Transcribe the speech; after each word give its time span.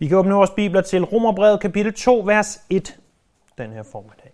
Vi 0.00 0.08
kan 0.08 0.16
åbne 0.16 0.34
vores 0.34 0.50
bibler 0.50 0.80
til 0.80 1.04
Romerbrevet 1.04 1.60
kapitel 1.60 1.94
2, 1.94 2.18
vers 2.18 2.64
1 2.70 2.98
den 3.58 3.72
her 3.72 3.82
formiddag. 3.82 4.32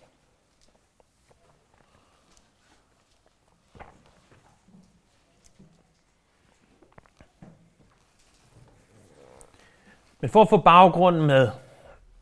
Men 10.20 10.30
for 10.30 10.42
at 10.42 10.48
få 10.48 10.56
baggrunden 10.56 11.26
med, 11.26 11.48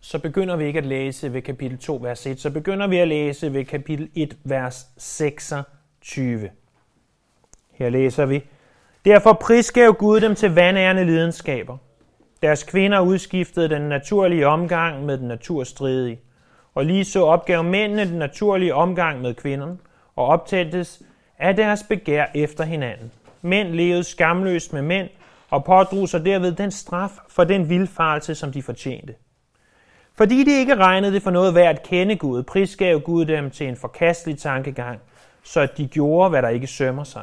så 0.01 0.19
begynder 0.19 0.57
vi 0.57 0.65
ikke 0.65 0.79
at 0.79 0.87
læse 0.87 1.33
ved 1.33 1.43
kapitel 1.43 1.79
2, 1.79 1.97
vers 2.03 2.27
1, 2.27 2.41
så 2.41 2.51
begynder 2.51 2.87
vi 2.87 2.99
at 2.99 3.09
læse 3.09 3.53
ved 3.53 3.65
kapitel 3.65 4.11
1, 4.15 4.37
vers 4.45 4.87
26. 4.97 6.51
Her 7.73 7.89
læser 7.89 8.27
vi, 8.27 8.45
Derfor 9.05 9.33
prisgav 9.33 9.93
Gud 9.93 10.21
dem 10.21 10.35
til 10.35 10.55
vandærende 10.55 11.05
lidenskaber. 11.05 11.79
Deres 12.45 12.63
kvinder 12.63 13.01
udskiftede 13.01 13.69
den 13.69 13.83
naturlige 13.83 14.47
omgang 14.47 15.05
med 15.05 15.19
den 15.19 15.29
naturstridige, 15.29 16.21
og 16.75 16.85
lige 16.85 17.05
så 17.05 17.25
opgav 17.25 17.65
mændene 17.65 18.05
den 18.05 18.19
naturlige 18.19 18.75
omgang 18.75 19.21
med 19.21 19.35
kvinderne, 19.35 19.77
og 20.16 20.27
optændtes 20.27 21.02
af 21.38 21.57
deres 21.57 21.83
begær 21.88 22.27
efter 22.35 22.65
hinanden. 22.65 23.12
Mænd 23.43 23.69
levede 23.69 24.05
skamløst 24.05 24.73
med 24.73 24.83
mænd, 24.83 25.09
og 25.51 25.65
pådrog 25.65 26.09
sig 26.09 26.25
derved 26.25 26.52
den 26.52 26.71
straf 26.71 27.11
for 27.29 27.45
den 27.45 27.69
vildfarelse, 27.69 28.35
som 28.35 28.52
de 28.52 28.63
fortjente. 28.63 29.15
Fordi 30.16 30.45
de 30.45 30.59
ikke 30.59 30.74
regnede 30.74 31.13
det 31.13 31.23
for 31.23 31.30
noget 31.30 31.55
værd 31.55 31.77
at 31.77 31.83
kende 31.83 32.16
Gud, 32.16 32.43
prisgav 32.43 33.01
Gud 33.01 33.24
dem 33.24 33.51
til 33.51 33.69
en 33.69 33.77
forkastelig 33.77 34.38
tankegang, 34.38 35.01
så 35.45 35.69
de 35.77 35.87
gjorde, 35.87 36.30
hvad 36.30 36.43
der 36.43 36.49
ikke 36.49 36.66
sømmer 36.66 37.05
sig. 37.05 37.23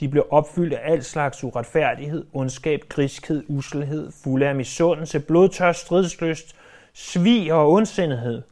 De 0.00 0.08
blev 0.08 0.26
opfyldt 0.30 0.74
af 0.74 0.92
al 0.92 1.04
slags 1.04 1.44
uretfærdighed, 1.44 2.26
ondskab, 2.32 2.80
griskhed, 2.88 3.44
uselhed, 3.48 4.12
fulde 4.24 4.48
af 4.48 4.54
misundelse, 4.54 5.20
blodtørst, 5.20 5.80
stridsløst, 5.80 6.56
svig 6.92 7.52
og 7.52 7.72
ondsindighed. 7.72 8.42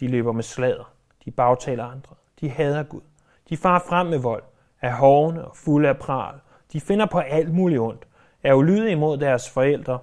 De 0.00 0.08
løber 0.08 0.32
med 0.32 0.42
slader. 0.42 0.92
De 1.24 1.30
bagtaler 1.30 1.84
andre. 1.84 2.14
De 2.40 2.50
hader 2.50 2.82
Gud. 2.82 3.00
De 3.48 3.56
farer 3.56 3.80
frem 3.88 4.06
med 4.06 4.18
vold, 4.18 4.42
er 4.80 4.94
hovne 4.94 5.44
og 5.44 5.56
fulde 5.56 5.88
af 5.88 5.98
pral. 5.98 6.34
De 6.72 6.80
finder 6.80 7.06
på 7.06 7.18
alt 7.18 7.54
muligt 7.54 7.80
ondt, 7.80 8.06
er 8.42 8.54
ulydige 8.54 8.96
mod 8.96 9.18
deres 9.18 9.50
forældre. 9.50 9.98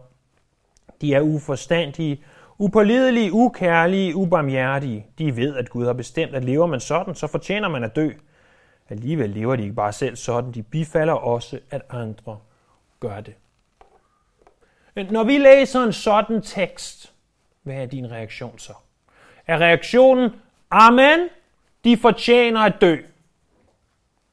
De 1.02 1.14
er 1.14 1.22
uforstandige, 1.22 2.24
upålidelige, 2.58 3.34
ukærlige, 3.34 4.16
ubarmhjertige. 4.16 5.06
De 5.18 5.36
ved, 5.36 5.56
at 5.56 5.70
Gud 5.70 5.86
har 5.86 5.94
bestemt, 5.94 6.36
at 6.36 6.44
lever 6.44 6.66
man 6.66 6.80
sådan, 6.80 7.16
så 7.16 7.28
fortjener 7.28 7.70
man 7.70 7.84
at 7.84 7.96
dø. 7.96 8.10
Alligevel 8.90 9.30
lever 9.30 9.56
de 9.56 9.64
ikke 9.64 9.76
bare 9.76 9.94
selv 9.94 10.16
sådan, 10.16 10.52
de 10.52 10.64
bifalder 10.64 11.14
også, 11.14 11.60
at 11.72 11.82
andre 11.90 12.40
gør 13.00 13.22
det. 13.22 13.34
Når 15.12 15.24
vi 15.24 15.38
læser 15.38 15.84
en 15.84 15.94
sådan 15.94 16.42
tekst, 16.42 17.14
hvad 17.64 17.76
er 17.76 17.86
din 17.86 18.12
reaktion 18.12 18.60
så? 18.60 18.74
Er 19.48 19.58
reaktionen, 19.58 20.30
Amen, 20.72 21.30
de 21.84 21.98
fortjener 21.98 22.62
at 22.62 22.74
dø. 22.82 22.98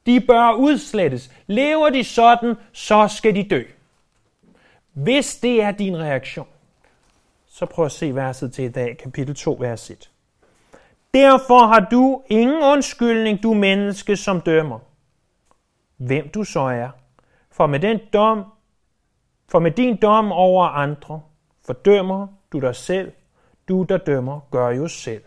De 0.07 0.21
bør 0.21 0.53
udslettes. 0.53 1.31
Lever 1.47 1.91
de 1.91 2.05
sådan, 2.05 2.55
så 2.73 3.09
skal 3.09 3.35
de 3.35 3.49
dø. 3.49 3.63
Hvis 4.93 5.37
det 5.37 5.63
er 5.63 5.71
din 5.71 5.99
reaktion, 5.99 6.47
så 7.49 7.67
prøv 7.67 7.85
at 7.85 7.93
se 7.93 8.15
verset 8.15 8.53
til 8.53 8.65
i 8.65 8.69
dag, 8.69 8.99
kapitel 8.99 9.35
2, 9.35 9.57
vers 9.61 9.91
1. 9.91 10.11
Derfor 11.15 11.67
har 11.67 11.89
du 11.91 12.23
ingen 12.27 12.63
undskyldning, 12.63 13.43
du 13.43 13.55
menneske, 13.55 14.17
som 14.17 14.41
dømmer. 14.41 14.79
Hvem 15.97 16.29
du 16.29 16.45
så 16.45 16.61
er. 16.61 16.91
For 17.51 17.67
med, 17.67 17.81
den 17.81 18.01
dom, 18.13 18.45
for 19.49 19.59
med 19.59 19.71
din 19.71 19.97
dom 19.97 20.33
over 20.33 20.67
andre, 20.67 21.23
fordømmer 21.67 22.27
du 22.53 22.59
dig 22.59 22.77
selv. 22.77 23.13
Du, 23.69 23.83
der 23.83 23.99
dømmer, 23.99 24.41
gør 24.51 24.69
jo 24.69 24.89
selv 24.89 25.23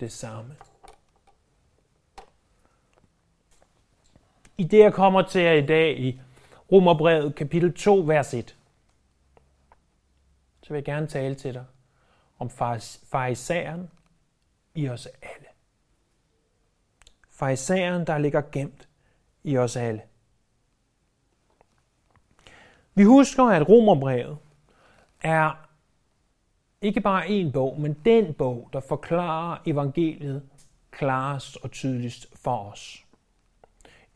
det 0.00 0.12
samme. 0.12 0.56
I 4.58 4.64
det, 4.64 4.78
jeg 4.78 4.92
kommer 4.92 5.22
til 5.22 5.40
jer 5.42 5.52
i 5.52 5.66
dag 5.66 5.98
i 5.98 6.20
Romerbrevet 6.72 7.34
kapitel 7.34 7.74
2, 7.74 7.96
vers 7.96 8.34
1, 8.34 8.56
så 10.62 10.68
vil 10.68 10.76
jeg 10.76 10.84
gerne 10.84 11.06
tale 11.06 11.34
til 11.34 11.54
dig 11.54 11.64
om 12.38 12.50
farisæeren 12.50 13.90
i 14.74 14.88
os 14.88 15.06
alle. 15.06 15.46
Farisæeren, 17.30 18.06
der 18.06 18.18
ligger 18.18 18.42
gemt 18.52 18.88
i 19.44 19.56
os 19.56 19.76
alle. 19.76 20.02
Vi 22.94 23.04
husker, 23.04 23.44
at 23.44 23.68
Romerbrevet 23.68 24.38
er 25.22 25.68
ikke 26.80 27.00
bare 27.00 27.28
en 27.28 27.52
bog, 27.52 27.80
men 27.80 27.92
den 28.04 28.34
bog, 28.34 28.68
der 28.72 28.80
forklarer 28.80 29.58
evangeliet 29.66 30.42
klarest 30.90 31.56
og 31.62 31.70
tydeligst 31.70 32.26
for 32.34 32.70
os. 32.70 33.04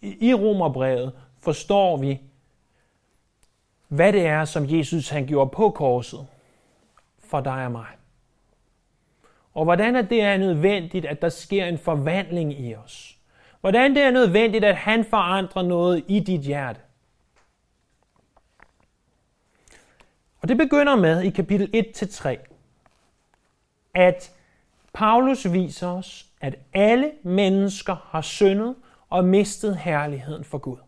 I 0.01 0.35
Romerbrevet 0.35 1.13
forstår 1.39 1.97
vi, 1.97 2.21
hvad 3.89 4.13
det 4.13 4.27
er, 4.27 4.45
som 4.45 4.71
Jesus 4.71 5.09
han 5.09 5.27
gjorde 5.27 5.51
på 5.51 5.71
korset 5.71 6.27
for 7.19 7.41
dig 7.41 7.65
og 7.65 7.73
mig. 7.73 7.87
Og 9.57 9.65
hvordan 9.65 9.97
er 9.97 10.03
det 10.03 10.23
er 10.23 10.37
nødvendigt, 10.37 11.07
at 11.07 11.23
der 11.23 11.29
sker 11.29 11.67
en 11.67 11.79
forvandling 11.79 12.61
i 12.61 12.75
os. 12.75 13.17
Hvordan 13.61 13.95
det 13.95 14.03
er 14.03 14.11
nødvendigt, 14.11 14.65
at 14.65 14.77
han 14.77 15.05
forandrer 15.05 15.63
noget 15.63 16.05
i 16.09 16.21
dit 16.21 16.41
hjerte. 16.41 16.81
Og 20.43 20.49
det 20.49 20.57
begynder 20.57 20.97
med 20.97 21.23
i 21.23 21.31
kapitel 21.31 21.93
1-3, 21.97 22.37
at 23.95 24.33
Paulus 24.93 25.53
viser 25.53 25.89
os, 25.89 26.27
at 26.41 26.59
alle 26.73 27.13
mennesker 27.23 28.09
har 28.11 28.21
syndet 28.21 28.75
og 29.11 29.25
mistet 29.25 29.77
herligheden 29.77 30.45
for 30.45 30.59
Gud. 30.59 30.79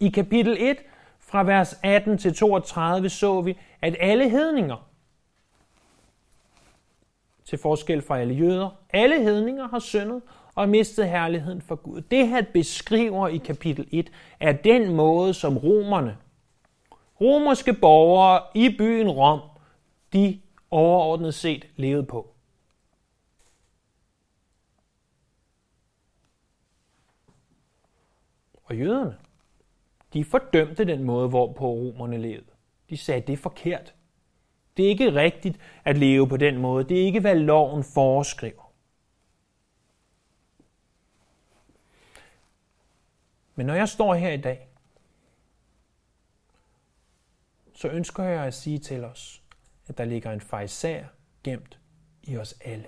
I 0.00 0.08
kapitel 0.08 0.56
1, 0.60 0.76
fra 1.20 1.42
vers 1.42 1.78
18 1.82 2.18
til 2.18 2.34
32, 2.34 3.08
så 3.08 3.40
vi, 3.40 3.58
at 3.82 3.96
alle 4.00 4.30
hedninger, 4.30 4.86
til 7.46 7.58
forskel 7.58 8.02
fra 8.02 8.18
alle 8.18 8.34
jøder, 8.34 8.70
alle 8.90 9.22
hedninger 9.22 9.68
har 9.68 9.78
syndet 9.78 10.22
og 10.54 10.68
mistet 10.68 11.08
herligheden 11.08 11.62
for 11.62 11.74
Gud. 11.74 12.00
Det 12.00 12.28
han 12.28 12.46
beskriver 12.52 13.28
i 13.28 13.36
kapitel 13.36 13.88
1 13.90 14.12
er 14.40 14.52
den 14.52 14.94
måde, 14.94 15.34
som 15.34 15.58
romerne, 15.58 16.16
romerske 17.20 17.72
borgere 17.72 18.42
i 18.54 18.76
byen 18.78 19.10
Rom, 19.10 19.40
de 20.12 20.40
overordnet 20.70 21.34
set 21.34 21.66
levede 21.76 22.06
på. 22.06 22.32
Og 28.64 28.76
jøderne, 28.76 29.16
de 30.12 30.24
fordømte 30.24 30.84
den 30.84 31.04
måde, 31.04 31.28
hvorpå 31.28 31.66
romerne 31.66 32.18
levede. 32.18 32.50
De 32.90 32.96
sagde, 32.96 33.20
det 33.20 33.32
er 33.32 33.36
forkert. 33.36 33.95
Det 34.76 34.84
er 34.84 34.88
ikke 34.88 35.14
rigtigt 35.14 35.58
at 35.84 35.98
leve 35.98 36.28
på 36.28 36.36
den 36.36 36.58
måde. 36.58 36.88
Det 36.88 37.00
er 37.00 37.04
ikke, 37.04 37.20
hvad 37.20 37.34
loven 37.34 37.84
foreskriver. 37.84 38.72
Men 43.54 43.66
når 43.66 43.74
jeg 43.74 43.88
står 43.88 44.14
her 44.14 44.32
i 44.32 44.40
dag, 44.40 44.68
så 47.74 47.88
ønsker 47.88 48.22
jeg 48.22 48.44
at 48.44 48.54
sige 48.54 48.78
til 48.78 49.04
os, 49.04 49.42
at 49.86 49.98
der 49.98 50.04
ligger 50.04 50.32
en 50.32 50.40
fejsær 50.40 51.04
gemt 51.44 51.78
i 52.22 52.36
os 52.36 52.52
alle. 52.60 52.86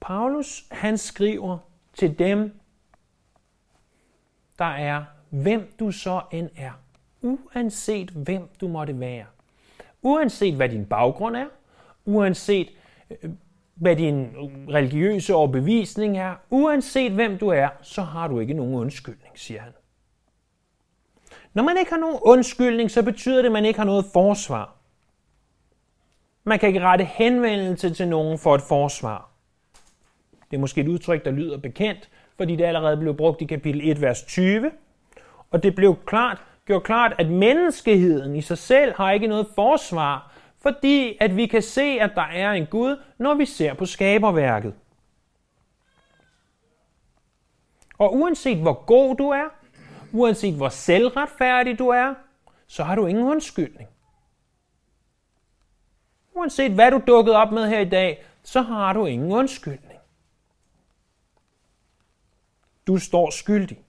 Paulus 0.00 0.64
han 0.70 0.98
skriver 0.98 1.58
til 1.94 2.18
dem, 2.18 2.60
der 4.58 4.64
er, 4.64 5.04
hvem 5.42 5.72
du 5.80 5.92
så 5.92 6.20
end 6.32 6.50
er. 6.56 6.70
Uanset 7.22 8.10
hvem 8.10 8.48
du 8.60 8.68
måtte 8.68 9.00
være. 9.00 9.24
Uanset 10.02 10.54
hvad 10.54 10.68
din 10.68 10.86
baggrund 10.86 11.36
er. 11.36 11.46
Uanset 12.04 12.68
øh, 13.10 13.30
hvad 13.74 13.96
din 13.96 14.28
religiøse 14.68 15.34
overbevisning 15.34 16.18
er. 16.18 16.34
Uanset 16.50 17.12
hvem 17.12 17.38
du 17.38 17.48
er, 17.48 17.68
så 17.82 18.02
har 18.02 18.28
du 18.28 18.40
ikke 18.40 18.54
nogen 18.54 18.74
undskyldning, 18.74 19.38
siger 19.38 19.60
han. 19.60 19.72
Når 21.54 21.62
man 21.62 21.76
ikke 21.78 21.90
har 21.90 21.98
nogen 21.98 22.18
undskyldning, 22.22 22.90
så 22.90 23.02
betyder 23.02 23.36
det, 23.36 23.46
at 23.46 23.52
man 23.52 23.64
ikke 23.64 23.78
har 23.78 23.86
noget 23.86 24.04
forsvar. 24.12 24.76
Man 26.44 26.58
kan 26.58 26.68
ikke 26.68 26.80
rette 26.80 27.04
henvendelse 27.04 27.94
til 27.94 28.08
nogen 28.08 28.38
for 28.38 28.54
et 28.54 28.62
forsvar. 28.62 29.30
Det 30.50 30.56
er 30.56 30.60
måske 30.60 30.80
et 30.80 30.88
udtryk, 30.88 31.24
der 31.24 31.30
lyder 31.30 31.58
bekendt, 31.58 32.10
fordi 32.36 32.56
det 32.56 32.64
allerede 32.64 32.96
blev 32.96 33.16
brugt 33.16 33.42
i 33.42 33.44
kapitel 33.44 33.90
1, 33.90 34.00
vers 34.00 34.22
20. 34.22 34.70
Og 35.54 35.62
det 35.62 35.74
blev 35.74 35.96
klart, 36.06 36.42
gjort 36.66 36.82
klart, 36.82 37.14
at 37.18 37.30
menneskeheden 37.30 38.36
i 38.36 38.42
sig 38.42 38.58
selv 38.58 38.94
har 38.96 39.10
ikke 39.10 39.26
noget 39.26 39.46
forsvar, 39.54 40.32
fordi 40.62 41.16
at 41.20 41.36
vi 41.36 41.46
kan 41.46 41.62
se, 41.62 41.98
at 42.00 42.10
der 42.14 42.22
er 42.22 42.52
en 42.52 42.66
Gud, 42.66 43.02
når 43.18 43.34
vi 43.34 43.46
ser 43.46 43.74
på 43.74 43.86
skaberværket. 43.86 44.74
Og 47.98 48.14
uanset 48.14 48.58
hvor 48.58 48.84
god 48.84 49.16
du 49.16 49.28
er, 49.28 49.48
Uanset 50.14 50.54
hvor 50.54 50.68
selvretfærdig 50.68 51.78
du 51.78 51.88
er, 51.88 52.14
så 52.66 52.84
har 52.84 52.94
du 52.94 53.06
ingen 53.06 53.24
undskyldning. 53.24 53.88
Uanset 56.34 56.72
hvad 56.72 56.90
du 56.90 57.02
dukkede 57.06 57.36
op 57.36 57.52
med 57.52 57.68
her 57.68 57.80
i 57.80 57.88
dag, 57.88 58.24
så 58.42 58.62
har 58.62 58.92
du 58.92 59.06
ingen 59.06 59.32
undskyldning. 59.32 60.00
Du 62.86 62.98
står 62.98 63.30
skyldig. 63.30 63.83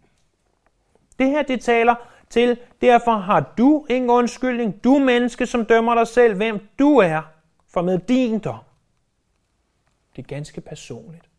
Det 1.20 1.30
her, 1.30 1.44
det 1.44 1.62
taler 1.62 1.96
til, 2.30 2.58
derfor 2.82 3.12
har 3.12 3.54
du 3.58 3.86
ingen 3.90 4.10
undskyldning. 4.10 4.84
Du 4.84 4.98
menneske, 4.98 5.46
som 5.46 5.66
dømmer 5.66 5.96
dig 5.96 6.08
selv, 6.08 6.36
hvem 6.36 6.68
du 6.80 6.98
er, 6.98 7.22
for 7.74 7.82
med 7.82 8.00
din 8.00 8.40
dom. 8.40 8.60
Det 10.16 10.22
er 10.22 10.28
ganske 10.28 10.62
personligt. 10.62 11.30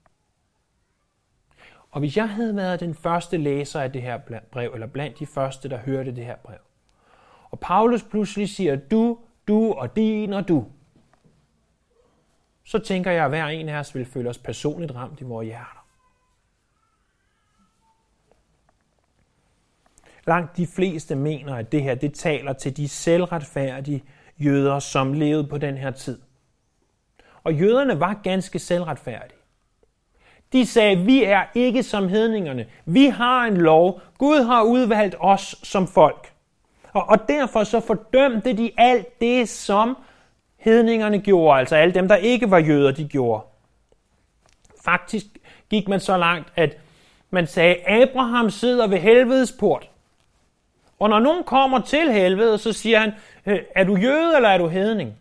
Og 1.90 2.00
hvis 2.00 2.16
jeg 2.16 2.28
havde 2.28 2.56
været 2.56 2.80
den 2.80 2.94
første 2.94 3.36
læser 3.36 3.80
af 3.80 3.92
det 3.92 4.02
her 4.02 4.18
brev, 4.52 4.70
eller 4.74 4.86
blandt 4.86 5.18
de 5.18 5.26
første, 5.26 5.68
der 5.68 5.76
hørte 5.78 6.16
det 6.16 6.24
her 6.24 6.36
brev, 6.36 6.58
og 7.50 7.60
Paulus 7.60 8.02
pludselig 8.02 8.48
siger 8.48 8.76
du, 8.76 9.18
du 9.48 9.72
og 9.72 9.96
din 9.96 10.32
og 10.32 10.48
du, 10.48 10.66
så 12.64 12.78
tænker 12.78 13.10
jeg, 13.10 13.24
at 13.24 13.30
hver 13.30 13.46
en 13.46 13.68
af 13.68 13.78
os 13.78 13.94
vil 13.94 14.04
føle 14.04 14.30
os 14.30 14.38
personligt 14.38 14.94
ramt 14.94 15.20
i 15.20 15.24
vores 15.24 15.46
hjerte. 15.46 15.75
Langt 20.26 20.56
de 20.56 20.66
fleste 20.66 21.14
mener, 21.14 21.54
at 21.54 21.72
det 21.72 21.82
her 21.82 21.94
det 21.94 22.14
taler 22.14 22.52
til 22.52 22.76
de 22.76 22.88
selvretfærdige 22.88 24.04
jøder, 24.38 24.78
som 24.78 25.12
levede 25.12 25.46
på 25.46 25.58
den 25.58 25.76
her 25.76 25.90
tid. 25.90 26.18
Og 27.44 27.54
jøderne 27.54 28.00
var 28.00 28.20
ganske 28.22 28.58
selvretfærdige. 28.58 29.38
De 30.52 30.66
sagde, 30.66 30.96
vi 30.96 31.24
er 31.24 31.44
ikke 31.54 31.82
som 31.82 32.08
hedningerne. 32.08 32.66
Vi 32.84 33.06
har 33.06 33.44
en 33.44 33.56
lov. 33.56 34.00
Gud 34.18 34.44
har 34.44 34.62
udvalgt 34.62 35.16
os 35.20 35.56
som 35.62 35.86
folk. 35.86 36.32
Og, 36.92 37.08
og 37.08 37.28
derfor 37.28 37.64
så 37.64 37.80
fordømte 37.80 38.56
de 38.56 38.70
alt 38.76 39.20
det, 39.20 39.48
som 39.48 39.96
hedningerne 40.56 41.18
gjorde, 41.18 41.58
altså 41.58 41.76
alle 41.76 41.94
dem, 41.94 42.08
der 42.08 42.16
ikke 42.16 42.50
var 42.50 42.58
jøder, 42.58 42.90
de 42.90 43.08
gjorde. 43.08 43.44
Faktisk 44.84 45.26
gik 45.70 45.88
man 45.88 46.00
så 46.00 46.16
langt, 46.16 46.52
at 46.56 46.76
man 47.30 47.46
sagde, 47.46 47.88
Abraham 47.88 48.50
sidder 48.50 48.86
ved 48.86 48.98
helvedes 48.98 49.52
port. 49.52 49.90
Og 50.98 51.08
når 51.08 51.20
nogen 51.20 51.44
kommer 51.44 51.80
til 51.80 52.12
helvede, 52.12 52.58
så 52.58 52.72
siger 52.72 52.98
han, 52.98 53.12
øh, 53.46 53.58
er 53.74 53.84
du 53.84 53.96
jøde 53.96 54.36
eller 54.36 54.48
er 54.48 54.58
du 54.58 54.68
hedning? 54.68 55.14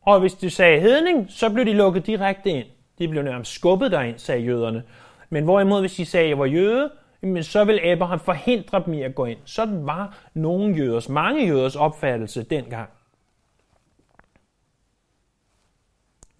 Og 0.00 0.20
hvis 0.20 0.34
du 0.34 0.50
sagde 0.50 0.80
hedning, 0.80 1.26
så 1.30 1.50
blev 1.50 1.64
de 1.64 1.72
lukket 1.72 2.06
direkte 2.06 2.50
ind. 2.50 2.66
De 2.98 3.08
blev 3.08 3.22
nærmest 3.22 3.52
skubbet 3.52 3.90
derind, 3.90 4.18
sagde 4.18 4.42
jøderne. 4.42 4.82
Men 5.30 5.44
hvorimod, 5.44 5.80
hvis 5.80 5.94
de 5.94 6.06
sagde, 6.06 6.24
at 6.24 6.30
jeg 6.30 6.38
var 6.38 6.44
jøde, 6.44 6.90
men 7.20 7.42
så 7.42 7.64
vil 7.64 7.78
Abraham 7.78 8.20
forhindre 8.20 8.82
dem 8.86 8.94
i 8.94 9.02
at 9.02 9.14
gå 9.14 9.24
ind. 9.24 9.38
Sådan 9.44 9.86
var 9.86 10.18
nogle 10.34 10.76
jøders, 10.76 11.08
mange 11.08 11.46
jøders 11.46 11.76
opfattelse 11.76 12.42
dengang. 12.42 12.90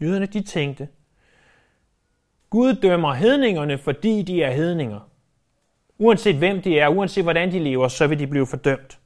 Jøderne 0.00 0.26
de 0.26 0.42
tænkte, 0.42 0.88
Gud 2.50 2.74
dømmer 2.74 3.12
hedningerne, 3.14 3.78
fordi 3.78 4.22
de 4.22 4.42
er 4.42 4.50
hedninger. 4.50 5.00
Uanset 5.98 6.36
hvem 6.36 6.62
de 6.62 6.78
er, 6.78 6.88
uanset 6.88 7.24
hvordan 7.24 7.52
de 7.52 7.58
lever, 7.58 7.88
så 7.88 8.06
vil 8.06 8.18
de 8.18 8.26
blive 8.26 8.46
fordømt. 8.46 8.98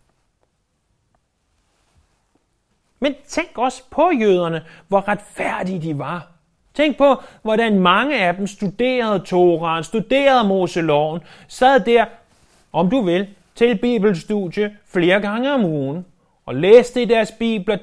Men 3.01 3.15
tænk 3.27 3.59
også 3.59 3.83
på 3.91 4.11
jøderne, 4.21 4.65
hvor 4.89 5.09
retfærdige 5.09 5.83
de 5.83 5.99
var. 5.99 6.31
Tænk 6.75 6.99
på, 6.99 7.23
hvordan 7.43 7.79
mange 7.79 8.21
af 8.21 8.35
dem 8.35 8.47
studerede 8.47 9.19
Toraen, 9.19 9.85
studerede 9.85 10.49
Moseloven, 10.49 11.21
sad 11.49 11.81
der, 11.81 12.07
om 12.73 12.91
du 12.91 13.01
vil, 13.01 13.35
til 13.55 13.79
bibelstudie 13.79 14.77
flere 14.85 15.21
gange 15.21 15.53
om 15.53 15.65
ugen, 15.65 16.07
og 16.47 16.55
læste 16.55 17.03
i 17.03 17.05
deres 17.05 17.33
bibler. 17.39 17.79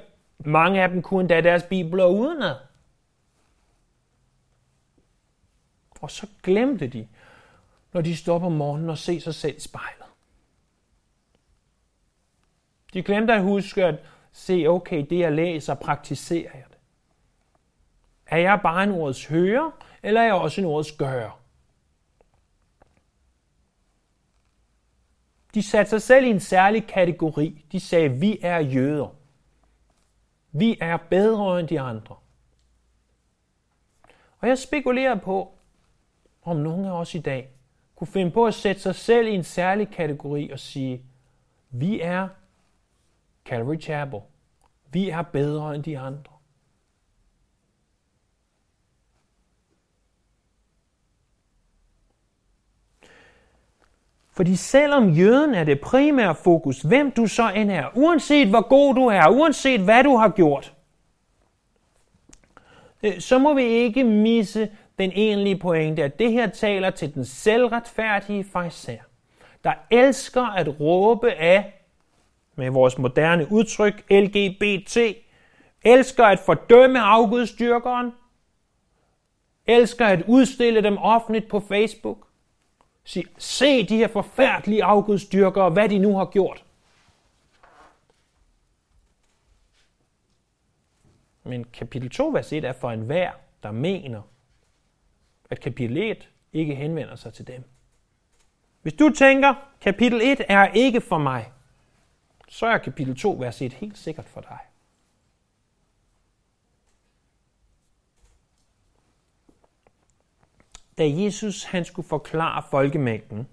Mange 0.46 0.82
af 0.82 0.90
dem 0.90 1.02
kunne 1.02 1.22
endda 1.22 1.42
deres 1.42 1.64
bibler 1.64 2.06
udenad. 2.06 2.56
Og 6.02 6.12
så 6.12 6.28
glemte 6.44 6.88
de, 6.88 7.08
når 7.94 8.02
de 8.02 8.18
står 8.18 8.36
op 8.36 8.44
om 8.44 8.52
morgenen 8.52 8.90
og 8.90 8.98
ser 8.98 9.20
sig 9.20 9.36
selv 9.36 9.58
i 9.58 9.60
spejlet. 9.60 10.06
De 12.94 13.04
glemte 13.04 13.34
at 13.34 13.44
huske 13.44 13.86
at 13.86 13.96
se, 14.32 14.66
okay, 14.68 15.06
det 15.10 15.20
jeg 15.20 15.32
læser, 15.32 15.74
praktiserer 15.74 16.52
jeg 16.54 16.64
det. 16.70 16.78
Er 18.26 18.38
jeg 18.38 18.60
bare 18.64 18.84
en 18.84 18.92
ordets 18.92 19.26
hører, 19.26 19.72
eller 20.04 20.22
er 20.22 20.26
jeg 20.26 20.34
også 20.34 20.62
en 20.62 20.68
ordets 20.68 20.92
gør? 20.92 21.40
De 25.54 25.64
satte 25.64 25.90
sig 25.90 26.02
selv 26.02 26.26
i 26.26 26.30
en 26.30 26.40
særlig 26.40 26.88
kategori. 26.88 27.66
De 27.72 27.80
sagde, 27.80 28.10
vi 28.10 28.40
er 28.42 28.60
jøder. 28.60 29.16
Vi 30.52 30.78
er 30.82 30.98
bedre 30.98 31.60
end 31.60 31.68
de 31.68 31.80
andre. 31.80 32.16
Og 34.40 34.48
jeg 34.48 34.58
spekulerer 34.58 35.16
på, 35.16 35.58
om 36.44 36.58
nogen 36.58 36.86
af 36.86 36.92
os 36.92 37.16
i 37.16 37.20
dag 37.20 37.57
kunne 37.98 38.08
finde 38.08 38.32
på 38.32 38.46
at 38.46 38.54
sætte 38.54 38.82
sig 38.82 38.96
selv 38.96 39.28
i 39.28 39.32
en 39.32 39.44
særlig 39.44 39.90
kategori 39.90 40.50
og 40.50 40.60
sige, 40.60 41.02
vi 41.70 42.02
er 42.02 42.28
Calvary 43.46 43.80
Chapel. 43.80 44.20
Vi 44.92 45.10
er 45.10 45.22
bedre 45.22 45.76
end 45.76 45.84
de 45.84 46.00
andre. 46.00 46.34
Fordi 54.32 54.56
selvom 54.56 55.10
jøden 55.10 55.54
er 55.54 55.64
det 55.64 55.82
primære 55.82 56.36
fokus, 56.36 56.82
hvem 56.82 57.12
du 57.12 57.28
så 57.28 57.50
end 57.50 57.72
er, 57.72 57.90
uanset 57.96 58.48
hvor 58.48 58.68
god 58.68 58.96
du 58.96 59.08
er, 59.08 59.30
uanset 59.30 59.82
hvad 59.82 60.04
du 60.04 60.16
har 60.16 60.30
gjort, 60.30 60.74
øh, 63.04 63.20
så 63.20 63.40
må 63.40 63.54
vi 63.54 63.64
ikke 63.64 64.04
misse 64.04 64.70
den 64.98 65.12
egentlige 65.16 65.58
pointe, 65.58 66.04
at 66.04 66.20
det 66.20 66.32
her 66.32 66.50
taler 66.50 66.90
til 66.90 67.14
den 67.14 67.26
selvretfærdige 67.26 68.44
fejser, 68.44 68.98
der 69.64 69.74
elsker 69.92 70.46
at 70.46 70.80
råbe 70.80 71.32
af, 71.32 71.74
med 72.56 72.70
vores 72.70 72.98
moderne 72.98 73.52
udtryk, 73.52 74.12
LGBT, 74.12 74.98
elsker 75.84 76.26
at 76.26 76.40
fordømme 76.40 77.00
afgudstyrkeren, 77.00 78.12
elsker 79.66 80.06
at 80.06 80.24
udstille 80.28 80.84
dem 80.84 80.98
offentligt 80.98 81.50
på 81.50 81.60
Facebook, 81.60 82.28
Sig, 83.04 83.24
se 83.38 83.88
de 83.88 83.98
her 83.98 84.08
forfærdelige 84.08 84.84
afgudstyrkere, 84.84 85.70
hvad 85.70 85.90
de 85.90 86.00
nu 86.00 86.18
har 86.18 86.26
gjort. 86.26 86.64
Men 91.44 91.64
kapitel 91.64 92.10
2, 92.10 92.28
vers 92.28 92.54
1 92.54 92.66
er 92.66 92.74
for 92.74 92.92
enhver, 92.92 93.32
der 93.64 93.72
mener, 93.72 94.22
at 95.50 95.60
kapitel 95.60 95.98
1 95.98 96.30
ikke 96.54 96.76
henvender 96.76 97.16
sig 97.16 97.34
til 97.34 97.48
dem. 97.48 97.64
Hvis 98.82 98.94
du 98.94 99.10
tænker, 99.10 99.54
kapitel 99.82 100.22
1 100.24 100.42
er 100.50 100.68
ikke 100.68 101.02
for 101.02 101.18
mig, 101.18 101.52
så 102.48 102.66
er 102.66 102.78
kapitel 102.78 103.18
2, 103.18 103.32
vers 103.32 103.62
1 103.62 103.74
helt 103.74 103.98
sikkert 103.98 104.26
for 104.26 104.42
dig. 104.42 104.60
Da 110.98 111.04
Jesus 111.08 111.64
han 111.64 111.86
skulle 111.86 112.08
forklare 112.08 112.64
folkemængden, 112.72 113.48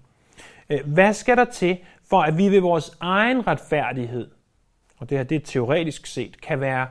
øh, 0.69 0.87
hvad 0.93 1.13
skal 1.13 1.37
der 1.37 1.45
til, 1.45 1.77
for 2.09 2.21
at 2.21 2.37
vi 2.37 2.49
ved 2.49 2.59
vores 2.59 2.97
egen 2.99 3.47
retfærdighed, 3.47 4.31
og 4.97 5.09
det 5.09 5.17
her 5.17 5.25
det 5.25 5.35
er 5.35 5.45
teoretisk 5.45 6.05
set, 6.05 6.41
kan 6.41 6.59
være 6.59 6.87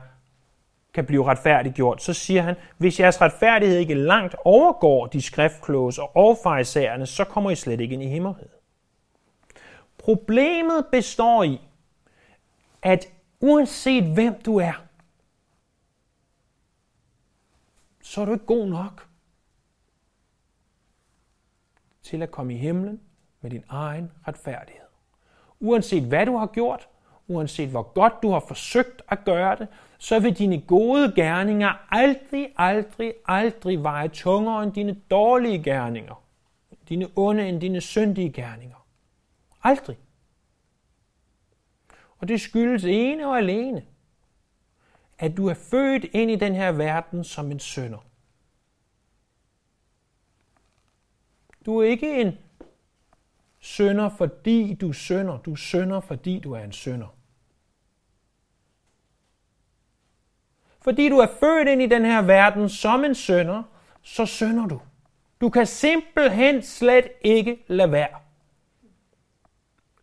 kan 0.95 1.05
blive 1.05 1.25
retfærdiggjort, 1.25 2.01
så 2.01 2.13
siger 2.13 2.41
han, 2.41 2.55
hvis 2.77 2.99
jeres 2.99 3.21
retfærdighed 3.21 3.77
ikke 3.77 3.93
langt 3.93 4.35
overgår 4.45 5.07
de 5.07 5.21
skriftkloges 5.21 5.97
og 5.97 6.15
overfejsagerne, 6.15 7.05
så 7.05 7.23
kommer 7.23 7.51
I 7.51 7.55
slet 7.55 7.81
ikke 7.81 7.93
ind 7.93 8.03
i 8.03 8.07
himmelhed. 8.07 8.49
Problemet 9.97 10.85
består 10.91 11.43
i, 11.43 11.61
at 12.81 13.07
uanset 13.39 14.03
hvem 14.03 14.41
du 14.41 14.57
er, 14.57 14.83
så 18.01 18.21
er 18.21 18.25
du 18.25 18.33
ikke 18.33 18.45
god 18.45 18.67
nok 18.67 19.07
til 22.03 22.21
at 22.21 22.31
komme 22.31 22.53
i 22.53 22.57
himlen 22.57 23.01
med 23.41 23.51
din 23.51 23.63
egen 23.69 24.11
retfærdighed. 24.27 24.85
Uanset 25.59 26.03
hvad 26.03 26.25
du 26.25 26.37
har 26.37 26.47
gjort, 26.47 26.87
uanset 27.27 27.69
hvor 27.69 27.83
godt 27.83 28.13
du 28.21 28.31
har 28.31 28.39
forsøgt 28.39 29.01
at 29.07 29.19
gøre 29.25 29.55
det, 29.55 29.67
så 29.97 30.19
vil 30.19 30.37
dine 30.37 30.61
gode 30.61 31.13
gerninger 31.15 31.93
aldrig, 31.93 32.53
aldrig, 32.57 33.13
aldrig 33.25 33.83
veje 33.83 34.07
tungere 34.07 34.63
end 34.63 34.73
dine 34.73 35.01
dårlige 35.11 35.63
gerninger. 35.63 36.23
Dine 36.89 37.07
onde 37.15 37.49
end 37.49 37.61
dine 37.61 37.81
syndige 37.81 38.31
gerninger. 38.31 38.87
Aldrig. 39.63 39.97
Og 42.17 42.27
det 42.27 42.41
skyldes 42.41 42.83
ene 42.83 43.27
og 43.27 43.37
alene, 43.37 43.85
at 45.19 45.37
du 45.37 45.47
er 45.47 45.53
født 45.53 46.03
ind 46.03 46.31
i 46.31 46.35
den 46.35 46.55
her 46.55 46.71
verden 46.71 47.23
som 47.23 47.51
en 47.51 47.59
sønder. 47.59 48.05
Du 51.65 51.77
er 51.77 51.83
ikke 51.83 52.21
en 52.21 52.37
synder, 53.59 54.09
fordi 54.09 54.73
du 54.73 54.93
synder. 54.93 55.37
Du 55.37 55.55
synder, 55.55 55.99
fordi 55.99 56.39
du 56.39 56.51
er 56.51 56.63
en 56.63 56.71
synder. 56.71 57.07
Fordi 60.85 61.09
du 61.09 61.17
er 61.17 61.27
født 61.39 61.67
ind 61.67 61.81
i 61.81 61.85
den 61.85 62.05
her 62.05 62.21
verden 62.21 62.69
som 62.69 63.05
en 63.05 63.15
sønder, 63.15 63.63
så 64.03 64.25
synder 64.25 64.67
du. 64.67 64.79
Du 65.41 65.49
kan 65.49 65.65
simpelthen 65.65 66.61
slet 66.61 67.07
ikke 67.21 67.57
lade 67.67 67.91
være. 67.91 68.17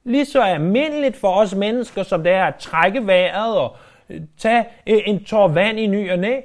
Lige 0.05 0.25
så 0.25 0.43
almindeligt 0.43 1.17
for 1.17 1.35
os 1.35 1.55
mennesker, 1.55 2.03
som 2.03 2.23
det 2.23 2.33
er 2.33 2.45
at 2.45 2.55
trække 2.55 3.07
vejret 3.07 3.57
og 3.59 3.77
øh, 4.09 4.21
tage 4.39 4.65
øh, 4.87 5.03
en 5.07 5.25
tår 5.25 5.49
vand 5.49 5.79
i 5.79 5.87
ny 5.87 6.13
og 6.13 6.19
næ. 6.19 6.41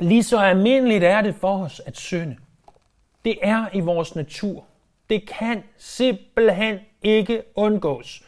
Lige 0.00 0.22
så 0.22 0.38
almindeligt 0.38 1.04
er 1.04 1.20
det 1.20 1.34
for 1.34 1.64
os 1.64 1.80
at 1.86 1.96
synde. 1.96 2.36
Det 3.24 3.38
er 3.42 3.66
i 3.72 3.80
vores 3.80 4.14
natur. 4.14 4.64
Det 5.10 5.28
kan 5.28 5.64
simpelthen 5.76 6.78
ikke 7.02 7.42
undgås. 7.54 8.22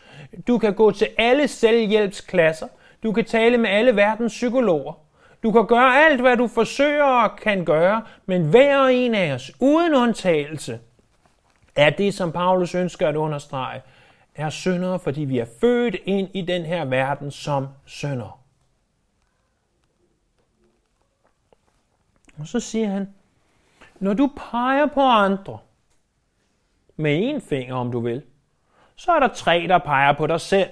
Du 0.46 0.58
kan 0.58 0.74
gå 0.74 0.90
til 0.90 1.08
alle 1.18 1.48
selvhjælpsklasser. 1.48 2.68
Du 3.02 3.12
kan 3.12 3.24
tale 3.24 3.58
med 3.58 3.70
alle 3.70 3.96
verdens 3.96 4.32
psykologer. 4.32 4.92
Du 5.42 5.52
kan 5.52 5.66
gøre 5.66 6.04
alt, 6.04 6.20
hvad 6.20 6.36
du 6.36 6.46
forsøger 6.46 7.04
og 7.04 7.36
kan 7.36 7.64
gøre, 7.64 8.02
men 8.26 8.50
hver 8.50 8.86
en 8.86 9.14
af 9.14 9.32
os, 9.32 9.50
uden 9.60 9.94
undtagelse, 9.94 10.80
er 11.76 11.90
det, 11.90 12.14
som 12.14 12.32
Paulus 12.32 12.74
ønsker 12.74 13.08
at 13.08 13.16
understrege, 13.16 13.82
er 14.34 14.50
syndere, 14.50 14.98
fordi 14.98 15.20
vi 15.20 15.38
er 15.38 15.46
født 15.60 15.96
ind 16.04 16.28
i 16.34 16.42
den 16.42 16.62
her 16.62 16.84
verden 16.84 17.30
som 17.30 17.68
syndere. 17.86 18.32
Og 22.38 22.46
så 22.46 22.60
siger 22.60 22.88
han, 22.88 23.14
når 23.98 24.14
du 24.14 24.30
peger 24.36 24.86
på 24.86 25.00
andre, 25.00 25.58
med 26.96 27.18
en 27.22 27.40
finger, 27.40 27.74
om 27.74 27.92
du 27.92 28.00
vil, 28.00 28.22
så 28.96 29.12
er 29.12 29.20
der 29.20 29.28
tre, 29.28 29.66
der 29.68 29.78
peger 29.78 30.12
på 30.12 30.26
dig 30.26 30.40
selv. 30.40 30.70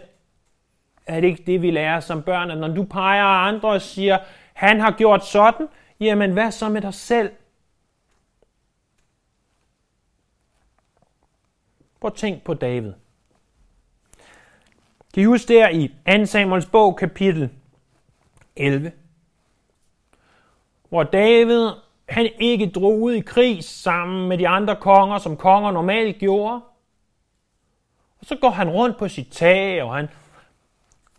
Er 1.08 1.20
det 1.20 1.28
ikke 1.28 1.42
det, 1.46 1.62
vi 1.62 1.70
lærer 1.70 2.00
som 2.00 2.22
børn, 2.22 2.50
at 2.50 2.58
når 2.58 2.68
du 2.68 2.84
peger 2.84 3.24
andre 3.24 3.68
og 3.68 3.82
siger, 3.82 4.18
han 4.52 4.80
har 4.80 4.90
gjort 4.90 5.26
sådan, 5.26 5.68
jamen 6.00 6.32
hvad 6.32 6.50
så 6.50 6.68
med 6.68 6.80
dig 6.80 6.94
selv? 6.94 7.32
Prøv 12.00 12.08
at 12.08 12.14
tænk 12.14 12.42
på 12.42 12.54
David. 12.54 12.92
Kan 15.14 15.22
I 15.22 15.24
huske 15.24 15.54
der 15.54 15.68
i 15.68 15.94
2 16.18 16.26
Samuels 16.26 16.66
bog, 16.66 16.96
kapitel 16.96 17.50
11, 18.56 18.92
hvor 20.88 21.02
David 21.02 21.70
han 22.08 22.28
ikke 22.38 22.70
drog 22.70 23.00
ud 23.00 23.12
i 23.12 23.20
krig 23.20 23.64
sammen 23.64 24.28
med 24.28 24.38
de 24.38 24.48
andre 24.48 24.76
konger, 24.76 25.18
som 25.18 25.36
konger 25.36 25.70
normalt 25.70 26.18
gjorde. 26.18 26.60
Og 28.20 28.26
så 28.26 28.36
går 28.36 28.50
han 28.50 28.70
rundt 28.70 28.98
på 28.98 29.08
sit 29.08 29.28
tag, 29.30 29.82
og 29.82 29.96
han 29.96 30.08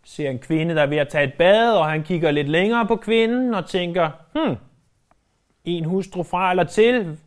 ser 0.10 0.30
en 0.30 0.40
kvinde, 0.40 0.76
der 0.76 0.82
er 0.82 0.88
ved 0.88 0.98
at 0.98 1.10
tage 1.10 1.28
et 1.28 1.34
bad, 1.34 1.74
og 1.74 1.90
han 1.90 2.04
kigger 2.04 2.32
lidt 2.32 2.50
længere 2.50 2.88
på 2.88 2.96
kvinden 2.96 3.54
og 3.54 3.66
tænker, 3.66 4.12
hmm, 4.34 4.56
en 5.66 5.86
hustru 5.86 6.24
fra 6.24 6.50
eller 6.50 6.64
til, 6.64 7.20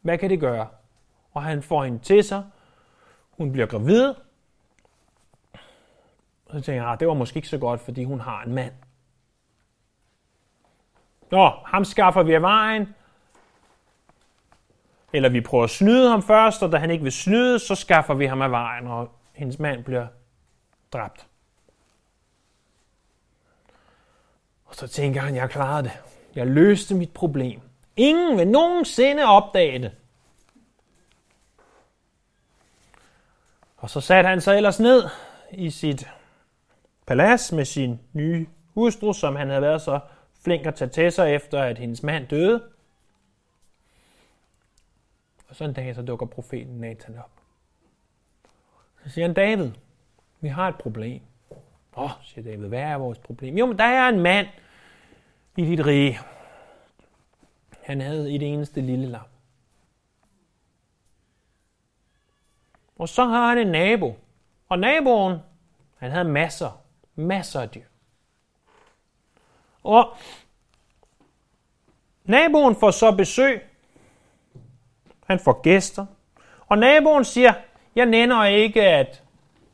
hvad 0.00 0.18
kan 0.18 0.30
det 0.30 0.40
gøre? 0.40 0.68
Og 1.32 1.42
han 1.42 1.62
får 1.62 1.84
hende 1.84 1.98
til 1.98 2.24
sig, 2.24 2.44
hun 3.30 3.52
bliver 3.52 3.66
gravid, 3.66 4.14
og 6.46 6.52
så 6.52 6.60
tænker 6.60 6.82
jeg, 6.82 6.90
ah, 6.90 7.00
det 7.00 7.08
var 7.08 7.14
måske 7.14 7.36
ikke 7.36 7.48
så 7.48 7.58
godt, 7.58 7.80
fordi 7.80 8.04
hun 8.04 8.20
har 8.20 8.42
en 8.42 8.54
mand. 8.54 8.72
Nå, 11.30 11.50
ham 11.64 11.84
skaffer 11.84 12.22
vi 12.22 12.34
af 12.34 12.42
vejen. 12.42 12.94
Eller 15.12 15.28
vi 15.28 15.40
prøver 15.40 15.64
at 15.64 15.70
snyde 15.70 16.10
ham 16.10 16.22
først, 16.22 16.62
og 16.62 16.72
da 16.72 16.76
han 16.76 16.90
ikke 16.90 17.02
vil 17.02 17.12
snyde, 17.12 17.58
så 17.58 17.74
skaffer 17.74 18.14
vi 18.14 18.26
ham 18.26 18.42
af 18.42 18.50
vejen, 18.50 18.86
og 18.86 19.10
hendes 19.32 19.58
mand 19.58 19.84
bliver 19.84 20.06
dræbt. 20.92 21.26
Og 24.74 24.78
så 24.78 24.88
tænker 24.88 25.20
han, 25.20 25.36
jeg 25.36 25.50
klarede 25.50 25.82
det. 25.82 25.92
Jeg 26.34 26.46
løste 26.46 26.94
mit 26.94 27.10
problem. 27.10 27.60
Ingen 27.96 28.38
vil 28.38 28.48
nogensinde 28.48 29.24
opdage 29.24 29.78
det. 29.78 29.92
Og 33.76 33.90
så 33.90 34.00
satte 34.00 34.28
han 34.28 34.40
sig 34.40 34.56
ellers 34.56 34.80
ned 34.80 35.04
i 35.52 35.70
sit 35.70 36.08
palads 37.06 37.52
med 37.52 37.64
sin 37.64 38.00
nye 38.12 38.46
hustru, 38.74 39.12
som 39.12 39.36
han 39.36 39.48
havde 39.48 39.62
været 39.62 39.82
så 39.82 40.00
flink 40.44 40.66
at 40.66 40.74
tage 40.74 40.88
til 40.88 41.12
sig 41.12 41.34
efter, 41.34 41.62
at 41.62 41.78
hendes 41.78 42.02
mand 42.02 42.28
døde. 42.28 42.62
Og 45.48 45.56
så 45.56 45.64
en 45.64 45.72
dag, 45.72 45.94
så 45.94 46.02
dukker 46.02 46.26
profeten 46.26 46.80
Nathan 46.80 47.18
op. 47.18 47.30
Så 49.04 49.10
siger 49.10 49.26
han, 49.26 49.34
David, 49.34 49.70
vi 50.40 50.48
har 50.48 50.68
et 50.68 50.76
problem. 50.76 51.22
Åh, 51.96 52.04
oh, 52.04 52.10
siger 52.22 52.44
David, 52.44 52.68
hvad 52.68 52.82
er 52.82 52.94
vores 52.94 53.18
problem? 53.18 53.58
Jo, 53.58 53.66
men 53.66 53.78
der 53.78 53.84
er 53.84 54.08
en 54.08 54.20
mand 54.20 54.46
i 55.56 55.64
dit 55.64 55.86
rige. 55.86 56.18
Han 57.82 58.00
havde 58.00 58.34
et 58.34 58.42
eneste 58.42 58.80
lille 58.80 59.06
lam. 59.06 59.20
Og 62.96 63.08
så 63.08 63.24
har 63.24 63.48
han 63.48 63.58
en 63.58 63.66
nabo. 63.66 64.18
Og 64.68 64.78
naboen, 64.78 65.38
han 65.96 66.10
havde 66.10 66.24
masser, 66.24 66.80
masser 67.14 67.60
af 67.60 67.68
dyr. 67.68 67.84
Og 69.82 70.16
naboen 72.24 72.76
får 72.76 72.90
så 72.90 73.12
besøg. 73.12 73.62
Han 75.26 75.38
får 75.38 75.62
gæster. 75.62 76.06
Og 76.66 76.78
naboen 76.78 77.24
siger, 77.24 77.52
jeg 77.96 78.06
nænder 78.06 78.44
ikke 78.44 78.82
at 78.82 79.22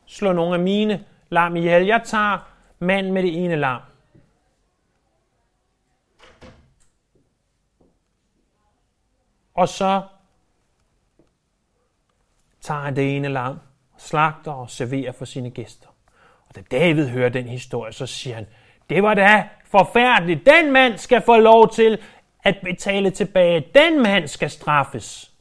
slå 0.05 0.31
nogle 0.33 0.53
af 0.53 0.59
mine 0.59 1.05
lam 1.29 1.55
ihjel. 1.55 1.85
Jeg 1.85 2.01
tager 2.05 2.51
mand 2.79 3.11
med 3.11 3.23
det 3.23 3.43
ene 3.43 3.55
lam. 3.55 3.81
Og 9.53 9.69
så 9.69 10.01
tager 12.61 12.81
han 12.81 12.95
det 12.95 13.15
ene 13.15 13.27
lam, 13.27 13.59
slagter 13.97 14.51
og 14.51 14.69
serverer 14.69 15.11
for 15.11 15.25
sine 15.25 15.51
gæster. 15.51 15.87
Og 16.47 16.55
da 16.55 16.61
David 16.61 17.07
hører 17.07 17.29
den 17.29 17.47
historie, 17.47 17.93
så 17.93 18.05
siger 18.05 18.35
han, 18.35 18.47
det 18.89 19.03
var 19.03 19.13
da 19.13 19.49
forfærdeligt. 19.65 20.45
Den 20.45 20.71
mand 20.71 20.97
skal 20.97 21.21
få 21.21 21.37
lov 21.37 21.69
til 21.69 22.01
at 22.43 22.57
betale 22.63 23.11
tilbage. 23.11 23.67
Den 23.75 24.03
mand 24.03 24.27
skal 24.27 24.49
straffes. 24.49 25.33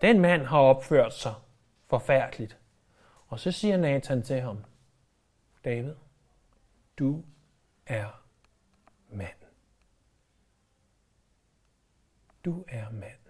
Den 0.00 0.20
mand 0.20 0.42
har 0.42 0.58
opført 0.58 1.14
sig 1.14 1.34
forfærdeligt. 1.90 2.58
Og 3.28 3.40
så 3.40 3.52
siger 3.52 3.76
Nathan 3.76 4.22
til 4.22 4.40
ham, 4.40 4.64
David, 5.64 5.94
du 6.98 7.24
er 7.86 8.06
mand. 9.10 9.45
Du 12.46 12.64
er 12.68 12.84
mand. 12.92 13.26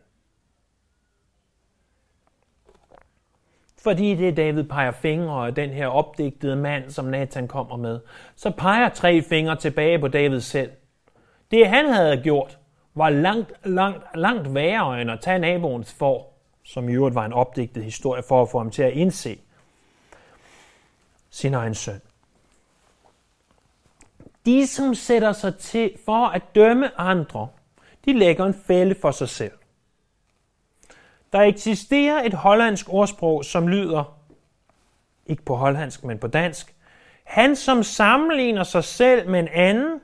fordi 3.87 4.15
det 4.15 4.29
er 4.29 4.33
David 4.33 4.65
peger 4.65 4.91
fingre 4.91 5.47
af 5.47 5.55
den 5.55 5.71
her 5.71 5.87
opdigtede 5.87 6.57
mand, 6.57 6.91
som 6.91 7.05
Nathan 7.05 7.49
kommer 7.49 7.77
med, 7.77 8.01
så 8.37 8.51
peger 8.51 8.89
tre 8.89 9.23
fingre 9.23 9.57
tilbage 9.57 9.99
på 9.99 10.09
David 10.09 10.41
selv. 10.41 10.71
Det 11.51 11.69
han 11.69 11.87
havde 11.89 12.23
gjort, 12.23 12.59
var 12.95 13.11
langt, 13.11 13.53
langt, 13.65 14.05
langt 14.15 14.55
værre 14.55 15.01
end 15.01 15.11
at 15.11 15.21
tage 15.21 15.39
naboens 15.39 15.93
for, 15.93 16.27
som 16.65 16.89
i 16.89 16.93
øvrigt 16.93 17.15
var 17.15 17.25
en 17.25 17.33
opdigtet 17.33 17.85
historie 17.85 18.23
for 18.29 18.43
at 18.43 18.49
få 18.49 18.59
ham 18.59 18.71
til 18.71 18.83
at 18.83 18.93
indse 18.93 19.39
sin 21.31 21.55
egen 21.55 21.75
søn. 21.75 22.01
De, 24.47 24.67
som 24.67 24.95
sætter 24.95 25.33
sig 25.33 25.57
til 25.57 25.93
for 26.05 26.27
at 26.27 26.43
dømme 26.55 27.01
andre, 27.01 27.49
de 28.07 28.13
lægger 28.13 28.47
en 28.47 28.55
fælde 28.55 28.95
for 29.01 29.11
sig 29.11 29.29
selv. 29.29 29.53
Der 31.33 31.41
eksisterer 31.41 32.23
et 32.23 32.35
hollandsk 32.35 32.87
ordsprog, 32.89 33.45
som 33.45 33.69
lyder, 33.69 34.19
ikke 35.27 35.43
på 35.43 35.55
hollandsk, 35.55 36.05
men 36.05 36.19
på 36.19 36.27
dansk, 36.27 36.75
han 37.25 37.57
som 37.57 37.83
sammenligner 37.83 38.63
sig 38.63 38.85
selv 38.85 39.31
med 39.31 39.41
en 39.41 39.49
anden, 39.49 40.01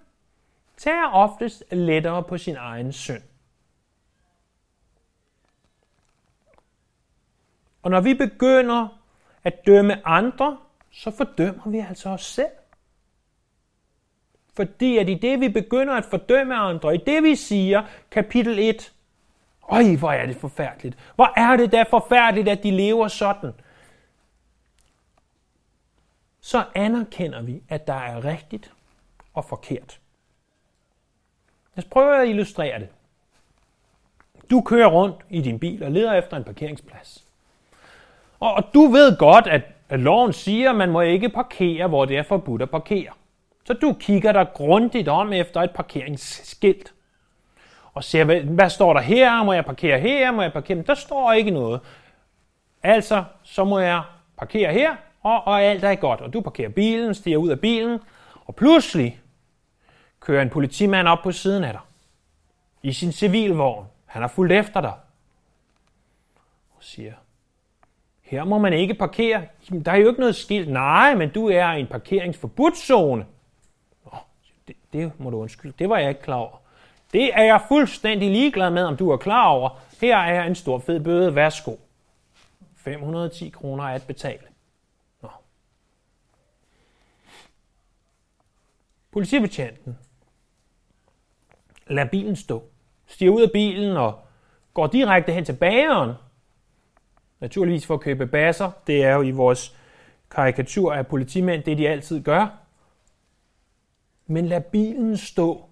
tager 0.77 1.11
oftest 1.13 1.65
lettere 1.71 2.23
på 2.23 2.39
sin 2.39 2.57
egen 2.57 2.93
synd. 2.93 3.23
Og 7.83 7.91
når 7.91 8.01
vi 8.01 8.15
begynder 8.15 8.89
at 9.45 9.67
dømme 9.67 10.07
andre, 10.07 10.59
så 10.91 11.11
fordømmer 11.11 11.71
vi 11.71 11.79
altså 11.79 12.09
os 12.09 12.25
selv. 12.25 12.53
Fordi 14.57 14.99
at 14.99 15.09
i 15.09 15.15
det, 15.15 15.41
vi 15.41 15.49
begynder 15.49 15.95
at 15.95 16.05
fordømme 16.05 16.55
andre, 16.57 16.95
i 16.95 16.99
det, 16.99 17.23
vi 17.23 17.37
siger, 17.37 17.83
kapitel 18.11 18.59
1, 18.59 18.93
Øj, 19.71 19.97
hvor 19.97 20.13
er 20.13 20.27
det 20.27 20.37
forfærdeligt. 20.37 20.99
Hvor 21.15 21.33
er 21.37 21.57
det 21.57 21.73
da 21.73 21.83
forfærdeligt, 21.83 22.49
at 22.49 22.63
de 22.63 22.71
lever 22.71 23.09
sådan. 23.09 23.53
Så 26.41 26.65
anerkender 26.75 27.43
vi, 27.43 27.63
at 27.69 27.87
der 27.87 27.95
er 27.95 28.25
rigtigt 28.25 28.73
og 29.35 29.45
forkert. 29.45 30.01
Lad 31.75 31.85
os 31.85 31.91
prøve 31.91 32.23
at 32.23 32.29
illustrere 32.29 32.79
det. 32.79 32.89
Du 34.51 34.61
kører 34.61 34.89
rundt 34.89 35.17
i 35.31 35.41
din 35.41 35.59
bil 35.59 35.83
og 35.83 35.91
leder 35.91 36.13
efter 36.13 36.37
en 36.37 36.45
parkeringsplads. 36.45 37.25
Og, 38.41 38.55
og 38.55 38.65
du 38.75 38.87
ved 38.87 39.19
godt, 39.19 39.47
at, 39.47 39.63
at 39.89 40.01
loven 40.01 40.33
siger, 40.33 40.71
at 40.71 40.77
man 40.77 40.91
må 40.91 41.01
ikke 41.01 41.29
parkere, 41.29 41.89
hvor 41.89 42.05
det 42.05 42.19
er 42.19 42.23
forbudt 42.23 42.63
at 42.63 42.71
parkere. 42.71 43.13
Så 43.65 43.73
du 43.73 43.97
kigger 44.01 44.33
dig 44.33 44.47
grundigt 44.55 45.09
om 45.09 45.33
efter 45.33 45.61
et 45.61 45.71
parkeringsskilt. 45.71 46.95
Og 47.93 48.05
ser, 48.05 48.25
hvad, 48.25 48.41
hvad 48.41 48.71
står 48.71 48.93
der 48.93 49.01
her? 49.01 49.43
Må 49.43 49.53
jeg 49.53 49.65
parkere 49.65 50.01
her? 50.01 50.31
Må 50.31 50.43
jeg 50.43 50.53
parkere? 50.53 50.77
Men 50.77 50.87
der 50.87 50.95
står 50.95 51.33
ikke 51.33 51.51
noget. 51.51 51.81
Altså, 52.83 53.25
så 53.43 53.65
må 53.65 53.79
jeg 53.79 54.03
parkere 54.39 54.73
her, 54.73 54.97
og, 55.23 55.47
og 55.47 55.63
alt 55.63 55.85
er 55.85 55.95
godt. 55.95 56.21
Og 56.21 56.33
du 56.33 56.41
parkerer 56.41 56.69
bilen, 56.69 57.15
stiger 57.15 57.37
ud 57.37 57.49
af 57.49 57.61
bilen, 57.61 57.99
og 58.45 58.57
pludselig 58.57 59.21
kører 60.21 60.43
en 60.43 60.51
politimand 60.51 61.09
op 61.09 61.19
på 61.23 61.33
siden 61.33 61.65
af 61.65 61.73
dig. 61.73 61.81
I 62.83 62.93
sin 62.93 63.13
civilvogn. 63.13 63.87
Han 64.07 64.23
har 64.23 64.29
fulgt 64.29 64.53
efter 64.53 64.81
dig. 64.81 64.93
Og 66.71 66.79
siger, 66.81 67.13
her 68.23 68.45
må 68.45 68.59
man 68.59 68.73
ikke 68.73 68.95
parkere. 68.95 69.43
Jamen, 69.71 69.85
der 69.85 69.93
er 69.93 69.97
jo 69.97 70.09
ikke 70.09 70.21
noget 70.21 70.37
skilt. 70.37 70.69
Nej, 70.69 71.15
men 71.15 71.31
du 71.31 71.49
er 71.49 71.73
i 71.73 71.81
en 71.81 71.87
parkeringsforbudszone. 71.87 73.27
Det, 74.69 74.77
det 74.93 75.13
må 75.19 75.31
du 75.31 75.37
undskylde. 75.37 75.75
Det 75.79 75.89
var 75.89 75.99
jeg 75.99 76.09
ikke 76.09 76.23
klar 76.23 76.37
over. 76.37 76.57
Det 77.13 77.31
er 77.35 77.43
jeg 77.43 77.61
fuldstændig 77.69 78.31
ligeglad 78.31 78.71
med, 78.71 78.85
om 78.85 78.97
du 78.97 79.11
er 79.11 79.17
klar 79.17 79.49
over. 79.49 79.81
Her 80.01 80.17
er 80.17 80.45
en 80.45 80.55
stor 80.55 80.79
fed 80.79 81.01
bøde. 81.01 81.35
Værsgo. 81.35 81.77
510 82.77 83.49
kroner 83.49 83.85
at 83.85 84.05
betale. 84.07 84.43
Nå. 85.23 85.29
Politibetjenten 89.11 89.99
lader 91.87 92.09
bilen 92.09 92.37
stå, 92.37 92.65
stiger 93.07 93.31
ud 93.31 93.43
af 93.43 93.51
bilen 93.53 93.97
og 93.97 94.19
går 94.75 94.87
direkte 94.87 95.33
hen 95.33 95.45
til 95.45 95.57
bageren. 95.57 96.13
Naturligvis 97.41 97.87
for 97.87 97.95
at 97.95 98.01
købe 98.01 98.27
basser. 98.27 98.71
Det 98.87 99.05
er 99.05 99.15
jo 99.15 99.23
i 99.23 99.31
vores 99.31 99.77
karikatur 100.31 100.93
af 100.93 101.07
politimænd, 101.07 101.63
det 101.63 101.79
de 101.79 101.89
altid 101.89 102.23
gør. 102.23 102.62
Men 104.33 104.47
lad 104.47 104.61
bilen 104.61 105.17
stå. 105.17 105.65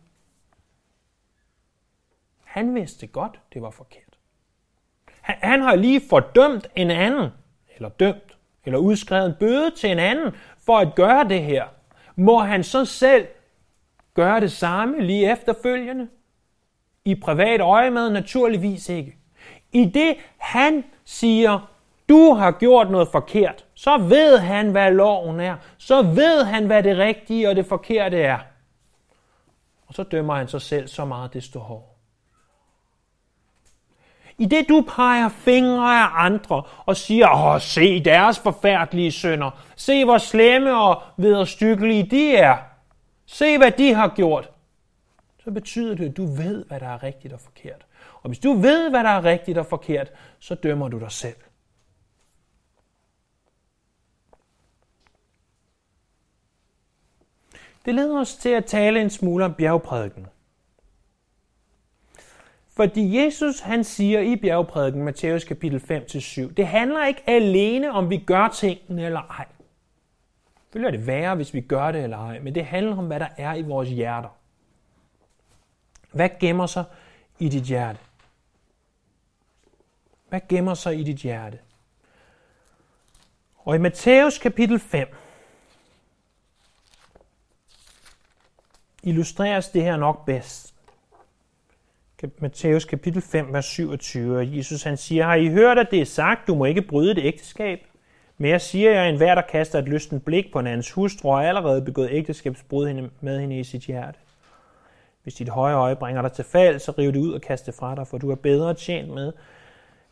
Han 2.45 2.75
vidste 2.75 3.07
godt, 3.07 3.40
det 3.55 3.62
var 3.62 3.71
forkert. 3.71 4.19
Han, 5.21 5.37
han 5.43 5.62
har 5.62 5.75
lige 5.75 6.00
fordømt 6.11 6.69
en 6.76 6.90
anden, 6.90 7.31
eller 7.76 7.88
dømt, 7.88 8.38
eller 8.64 8.79
udskrevet 8.79 9.26
en 9.26 9.35
bøde 9.40 9.71
til 9.71 9.90
en 9.90 9.99
anden 9.99 10.35
for 10.67 10.79
at 10.79 10.95
gøre 10.95 11.29
det 11.29 11.43
her. 11.43 11.64
Må 12.17 12.38
han 12.38 12.64
så 12.64 12.85
selv 12.85 13.26
gøre 14.14 14.40
det 14.40 14.52
samme 14.52 15.00
lige 15.02 15.33
efterfølgende? 15.33 16.09
I 17.05 17.14
privat 17.14 17.61
øje 17.61 17.90
med 17.90 18.11
naturligvis 18.11 18.88
ikke. 18.88 19.17
I 19.73 19.85
det 19.85 20.17
han 20.38 20.85
siger, 21.05 21.71
du 22.09 22.35
har 22.35 22.50
gjort 22.50 22.90
noget 22.90 23.09
forkert, 23.09 23.67
så 23.75 23.99
ved 23.99 24.38
han, 24.38 24.71
hvad 24.71 24.90
loven 24.90 25.40
er. 25.40 25.57
Så 25.79 26.02
ved 26.02 26.45
han, 26.45 26.67
hvad 26.67 26.83
det 26.83 26.99
rigtige 26.99 27.49
og 27.49 27.57
det 27.57 27.67
forkerte 27.67 28.19
er. 28.19 28.38
Og 29.90 29.94
så 29.94 30.02
dømmer 30.02 30.35
han 30.35 30.49
sig 30.49 30.62
selv 30.62 30.88
så 30.88 31.04
meget 31.04 31.32
desto 31.35 31.59
hårdere. 31.59 31.94
I 34.38 34.47
det 34.47 34.68
du 34.68 34.85
peger 34.88 35.28
fingre 35.28 36.02
af 36.02 36.25
andre 36.25 36.62
og 36.87 36.97
siger, 36.97 37.54
åh, 37.54 37.61
se 37.61 38.04
deres 38.04 38.38
forfærdelige 38.38 39.12
sønder. 39.12 39.50
Se, 39.76 40.04
hvor 40.04 40.18
slemme 40.18 40.76
og 40.76 41.02
vederstykkelige 41.16 42.02
de 42.02 42.37
er. 42.37 42.56
Se, 43.26 43.59
hvad 43.59 43.70
de 43.70 43.94
har 43.94 44.09
gjort. 44.09 44.50
Så 45.44 45.50
betyder 45.50 45.94
det, 45.94 46.09
at 46.09 46.16
du 46.16 46.26
ved, 46.26 46.64
hvad 46.64 46.80
der 46.80 46.88
er 46.88 47.02
rigtigt 47.02 47.35
og 47.35 47.40
forkert. 47.40 47.87
Og 48.23 48.28
hvis 48.28 48.38
du 48.38 48.52
ved, 48.52 48.90
hvad 48.90 49.04
der 49.04 49.11
er 49.11 49.25
rigtigt 49.25 49.59
og 49.59 49.66
forkert, 49.66 50.12
så 50.38 50.54
dømmer 50.54 50.88
du 50.88 50.99
dig 50.99 51.12
selv. 51.12 51.37
Det 57.84 57.95
leder 57.95 58.21
os 58.21 58.36
til 58.36 58.49
at 58.49 58.64
tale 58.64 59.00
en 59.00 59.10
smule 59.10 59.45
om 59.45 59.54
bjergprædiken. 59.54 60.26
Fordi 62.76 63.25
Jesus 63.25 63.60
han 63.60 63.84
siger 63.84 64.21
i 64.21 64.36
bjergprædiken, 64.36 65.02
Matthæus 65.02 65.45
kapitel 65.45 65.78
5-7, 65.78 66.52
det 66.52 66.66
handler 66.66 67.06
ikke 67.06 67.23
alene 67.26 67.93
om 67.93 68.10
vi 68.10 68.19
gør 68.19 68.49
tingene 68.49 69.06
eller 69.06 69.21
ej. 69.21 69.47
Selvfølgelig 70.62 70.95
er 70.95 70.99
det 70.99 71.06
værre, 71.06 71.34
hvis 71.34 71.54
vi 71.54 71.60
gør 71.60 71.93
det 71.93 72.02
eller 72.02 72.19
ej, 72.19 72.38
men 72.38 72.54
det 72.54 72.66
handler 72.66 72.97
om, 72.97 73.06
hvad 73.06 73.21
der 73.21 73.28
er 73.36 73.54
i 73.54 73.62
vores 73.62 73.88
hjerter. 73.88 74.28
Hvad 76.12 76.28
gemmer 76.40 76.66
sig 76.66 76.84
i 77.38 77.49
dit 77.49 77.62
hjerte? 77.62 77.99
Hvad 80.28 80.40
gemmer 80.49 80.75
sig 80.75 80.99
i 80.99 81.02
dit 81.02 81.16
hjerte? 81.16 81.58
Og 83.56 83.75
i 83.75 83.78
Matthæus 83.78 84.38
kapitel 84.38 84.78
5 84.78 85.08
illustreres 89.02 89.69
det 89.69 89.82
her 89.82 89.97
nok 89.97 90.25
bedst. 90.26 90.75
Matthæus 92.39 92.84
kapitel 92.84 93.23
5, 93.23 93.52
vers 93.52 93.65
27, 93.65 94.36
og 94.36 94.56
Jesus 94.56 94.82
han 94.82 94.97
siger, 94.97 95.25
har 95.25 95.34
I 95.34 95.49
hørt, 95.49 95.78
at 95.78 95.89
det 95.91 96.00
er 96.00 96.04
sagt, 96.04 96.47
du 96.47 96.54
må 96.54 96.65
ikke 96.65 96.82
bryde 96.82 97.15
det 97.15 97.25
ægteskab? 97.25 97.78
Men 98.39 98.50
jeg 98.50 98.60
siger 98.60 98.91
jer, 98.91 99.04
en 99.04 99.17
hver, 99.17 99.34
der 99.34 99.43
kaster 99.43 99.78
et 99.78 99.89
lysten 99.89 100.21
blik 100.21 100.52
på 100.52 100.58
en 100.58 100.67
andens 100.67 100.91
hustru, 100.91 101.30
har 101.30 101.43
allerede 101.43 101.82
begået 101.82 102.08
ægteskabsbrud 102.13 103.08
med 103.21 103.41
hende 103.41 103.58
i 103.58 103.65
sit 103.65 103.82
hjerte. 103.82 104.19
Hvis 105.23 105.34
dit 105.34 105.49
højre 105.49 105.76
øje 105.76 105.97
bringer 105.97 106.23
dig 106.23 106.32
til 106.32 106.45
fald, 106.45 106.78
så 106.78 106.93
riv 106.99 107.13
det 107.13 107.19
ud 107.21 107.32
og 107.32 107.41
kast 107.41 107.67
det 107.67 107.75
fra 107.75 107.95
dig, 107.95 108.06
for 108.06 108.19
du 108.19 108.30
er 108.30 108.34
bedre 108.34 108.75
tjent 108.75 109.08
med, 109.08 109.32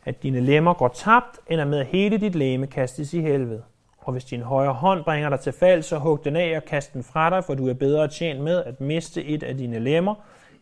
at 0.05 0.23
dine 0.23 0.39
lemmer 0.39 0.73
går 0.73 0.87
tabt, 0.87 1.39
end 1.47 1.61
at 1.61 1.67
med 1.67 1.85
hele 1.85 2.17
dit 2.17 2.35
læme 2.35 2.67
kastes 2.67 3.13
i 3.13 3.21
helvede. 3.21 3.63
Og 4.09 4.13
hvis 4.13 4.25
din 4.25 4.41
højre 4.41 4.73
hånd 4.73 5.03
bringer 5.03 5.29
dig 5.29 5.39
til 5.39 5.53
fald, 5.53 5.83
så 5.83 5.97
hug 5.97 6.23
den 6.23 6.35
af 6.35 6.57
og 6.57 6.65
kast 6.65 6.93
den 6.93 7.03
fra 7.03 7.29
dig, 7.29 7.43
for 7.43 7.53
du 7.53 7.67
er 7.67 7.73
bedre 7.73 8.07
tjent 8.07 8.39
med 8.39 8.63
at 8.63 8.81
miste 8.81 9.25
et 9.25 9.43
af 9.43 9.57
dine 9.57 9.79
lemmer, 9.79 10.15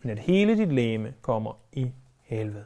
end 0.04 0.12
at 0.12 0.20
hele 0.20 0.58
dit 0.58 0.74
leme 0.74 1.14
kommer 1.22 1.58
i 1.74 1.92
helvede. 2.24 2.66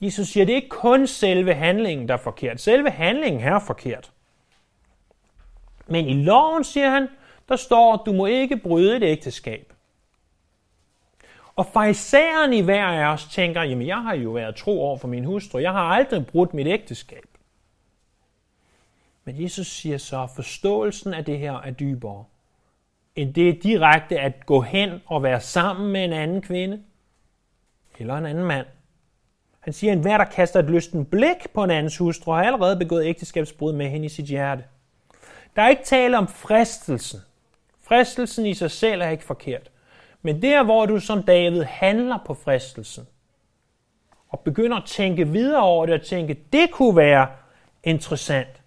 Jesus 0.00 0.28
siger, 0.28 0.46
det 0.46 0.52
er 0.52 0.56
ikke 0.56 0.68
kun 0.68 1.06
selve 1.06 1.54
handlingen, 1.54 2.08
der 2.08 2.14
er 2.14 2.18
forkert. 2.18 2.60
Selve 2.60 2.90
handlingen 2.90 3.42
er 3.42 3.58
forkert. 3.58 4.12
Men 5.86 6.06
i 6.06 6.22
loven, 6.22 6.64
siger 6.64 6.90
han, 6.90 7.08
der 7.48 7.56
står, 7.56 7.94
at 7.94 8.00
du 8.06 8.12
må 8.12 8.26
ikke 8.26 8.56
bryde 8.56 8.96
et 8.96 9.02
ægteskab. 9.02 9.72
Og 11.56 11.66
farisæeren 11.66 12.52
i 12.52 12.60
hver 12.60 12.84
af 12.84 13.12
os 13.12 13.24
tænker, 13.24 13.62
jamen 13.62 13.86
jeg 13.86 14.02
har 14.02 14.14
jo 14.14 14.30
været 14.30 14.56
tro 14.56 14.82
over 14.82 14.98
for 14.98 15.08
min 15.08 15.24
hustru, 15.24 15.58
jeg 15.58 15.72
har 15.72 15.82
aldrig 15.82 16.26
brudt 16.26 16.54
mit 16.54 16.66
ægteskab. 16.66 17.27
Men 19.28 19.42
Jesus 19.42 19.66
siger 19.66 19.98
så, 19.98 20.22
at 20.22 20.30
forståelsen 20.36 21.14
af 21.14 21.24
det 21.24 21.38
her 21.38 21.52
er 21.52 21.70
dybere 21.70 22.24
end 23.16 23.34
det 23.34 23.62
direkte 23.62 24.20
at 24.20 24.46
gå 24.46 24.60
hen 24.60 24.90
og 25.06 25.22
være 25.22 25.40
sammen 25.40 25.92
med 25.92 26.04
en 26.04 26.12
anden 26.12 26.42
kvinde 26.42 26.82
eller 27.98 28.14
en 28.14 28.26
anden 28.26 28.44
mand. 28.44 28.66
Han 29.60 29.72
siger, 29.72 29.92
at 29.92 29.96
enhver, 29.96 30.18
der 30.18 30.24
kaster 30.24 30.60
et 30.60 30.70
lysten 30.70 31.04
blik 31.04 31.50
på 31.54 31.64
en 31.64 31.70
andens 31.70 31.96
hustru, 31.96 32.32
har 32.32 32.42
allerede 32.42 32.76
begået 32.76 33.04
ægteskabsbrud 33.04 33.72
med 33.72 33.88
hende 33.88 34.06
i 34.06 34.08
sit 34.08 34.24
hjerte. 34.24 34.64
Der 35.56 35.62
er 35.62 35.68
ikke 35.68 35.84
tale 35.84 36.18
om 36.18 36.28
fristelsen. 36.28 37.20
Fristelsen 37.80 38.46
i 38.46 38.54
sig 38.54 38.70
selv 38.70 39.02
er 39.02 39.08
ikke 39.08 39.24
forkert. 39.24 39.70
Men 40.22 40.42
der, 40.42 40.62
hvor 40.62 40.86
du 40.86 41.00
som 41.00 41.22
David 41.22 41.62
handler 41.62 42.18
på 42.26 42.34
fristelsen, 42.34 43.06
og 44.28 44.40
begynder 44.40 44.76
at 44.76 44.84
tænke 44.86 45.28
videre 45.28 45.62
over 45.62 45.86
det, 45.86 45.94
og 45.94 46.06
tænke, 46.06 46.38
det 46.52 46.70
kunne 46.70 46.96
være 46.96 47.28
interessant, 47.84 48.57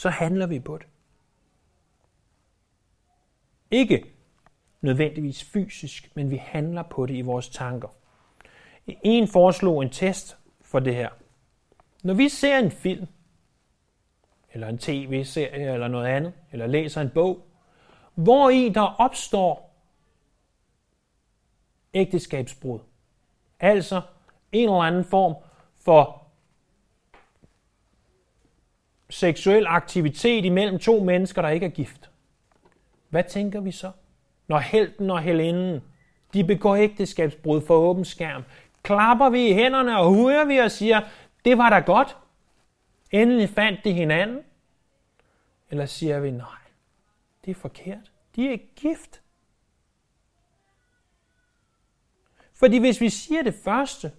så 0.00 0.08
handler 0.08 0.46
vi 0.46 0.60
på 0.60 0.78
det. 0.78 0.86
Ikke 3.70 4.04
nødvendigvis 4.80 5.44
fysisk, 5.44 6.10
men 6.14 6.30
vi 6.30 6.36
handler 6.36 6.82
på 6.82 7.06
det 7.06 7.14
i 7.14 7.20
vores 7.20 7.48
tanker. 7.48 7.88
En 8.86 9.28
foreslog 9.28 9.82
en 9.82 9.90
test 9.90 10.38
for 10.60 10.78
det 10.78 10.94
her. 10.94 11.08
Når 12.02 12.14
vi 12.14 12.28
ser 12.28 12.58
en 12.58 12.70
film, 12.70 13.06
eller 14.52 14.68
en 14.68 14.78
tv-serie, 14.78 15.72
eller 15.72 15.88
noget 15.88 16.06
andet, 16.06 16.32
eller 16.52 16.66
læser 16.66 17.00
en 17.00 17.10
bog, 17.10 17.46
hvor 18.14 18.50
i 18.50 18.68
der 18.68 19.00
opstår 19.00 19.76
ægteskabsbrud. 21.94 22.80
Altså 23.60 24.02
en 24.52 24.68
eller 24.68 24.82
anden 24.82 25.04
form 25.04 25.34
for 25.78 26.19
seksuel 29.10 29.66
aktivitet 29.66 30.44
imellem 30.44 30.78
to 30.78 31.00
mennesker, 31.04 31.42
der 31.42 31.48
ikke 31.48 31.66
er 31.66 31.70
gift. 31.70 32.10
Hvad 33.08 33.24
tænker 33.24 33.60
vi 33.60 33.72
så? 33.72 33.90
Når 34.48 34.58
helten 34.58 35.10
og 35.10 35.20
helinden, 35.20 35.82
de 36.34 36.44
begår 36.44 36.76
ægteskabsbrud 36.76 37.60
for 37.66 37.74
åben 37.74 38.04
skærm, 38.04 38.42
klapper 38.82 39.30
vi 39.30 39.48
i 39.48 39.52
hænderne 39.52 39.98
og 39.98 40.14
hører 40.14 40.44
vi 40.44 40.56
og 40.58 40.70
siger, 40.70 41.00
det 41.44 41.58
var 41.58 41.70
da 41.70 41.78
godt. 41.78 42.16
Endelig 43.10 43.48
fandt 43.48 43.84
de 43.84 43.92
hinanden. 43.92 44.40
Eller 45.70 45.86
siger 45.86 46.20
vi, 46.20 46.30
nej, 46.30 46.46
det 47.44 47.50
er 47.50 47.54
forkert. 47.54 48.12
De 48.36 48.46
er 48.46 48.50
ikke 48.50 48.74
gift. 48.76 49.22
Fordi 52.54 52.78
hvis 52.78 53.00
vi 53.00 53.08
siger 53.08 53.42
det 53.42 53.54
første, 53.54 54.12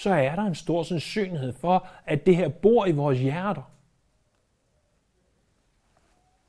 så 0.00 0.10
er 0.10 0.36
der 0.36 0.42
en 0.42 0.54
stor 0.54 0.82
sandsynlighed 0.82 1.52
for, 1.52 1.88
at 2.04 2.26
det 2.26 2.36
her 2.36 2.48
bor 2.48 2.86
i 2.86 2.92
vores 2.92 3.18
hjerter. 3.18 3.62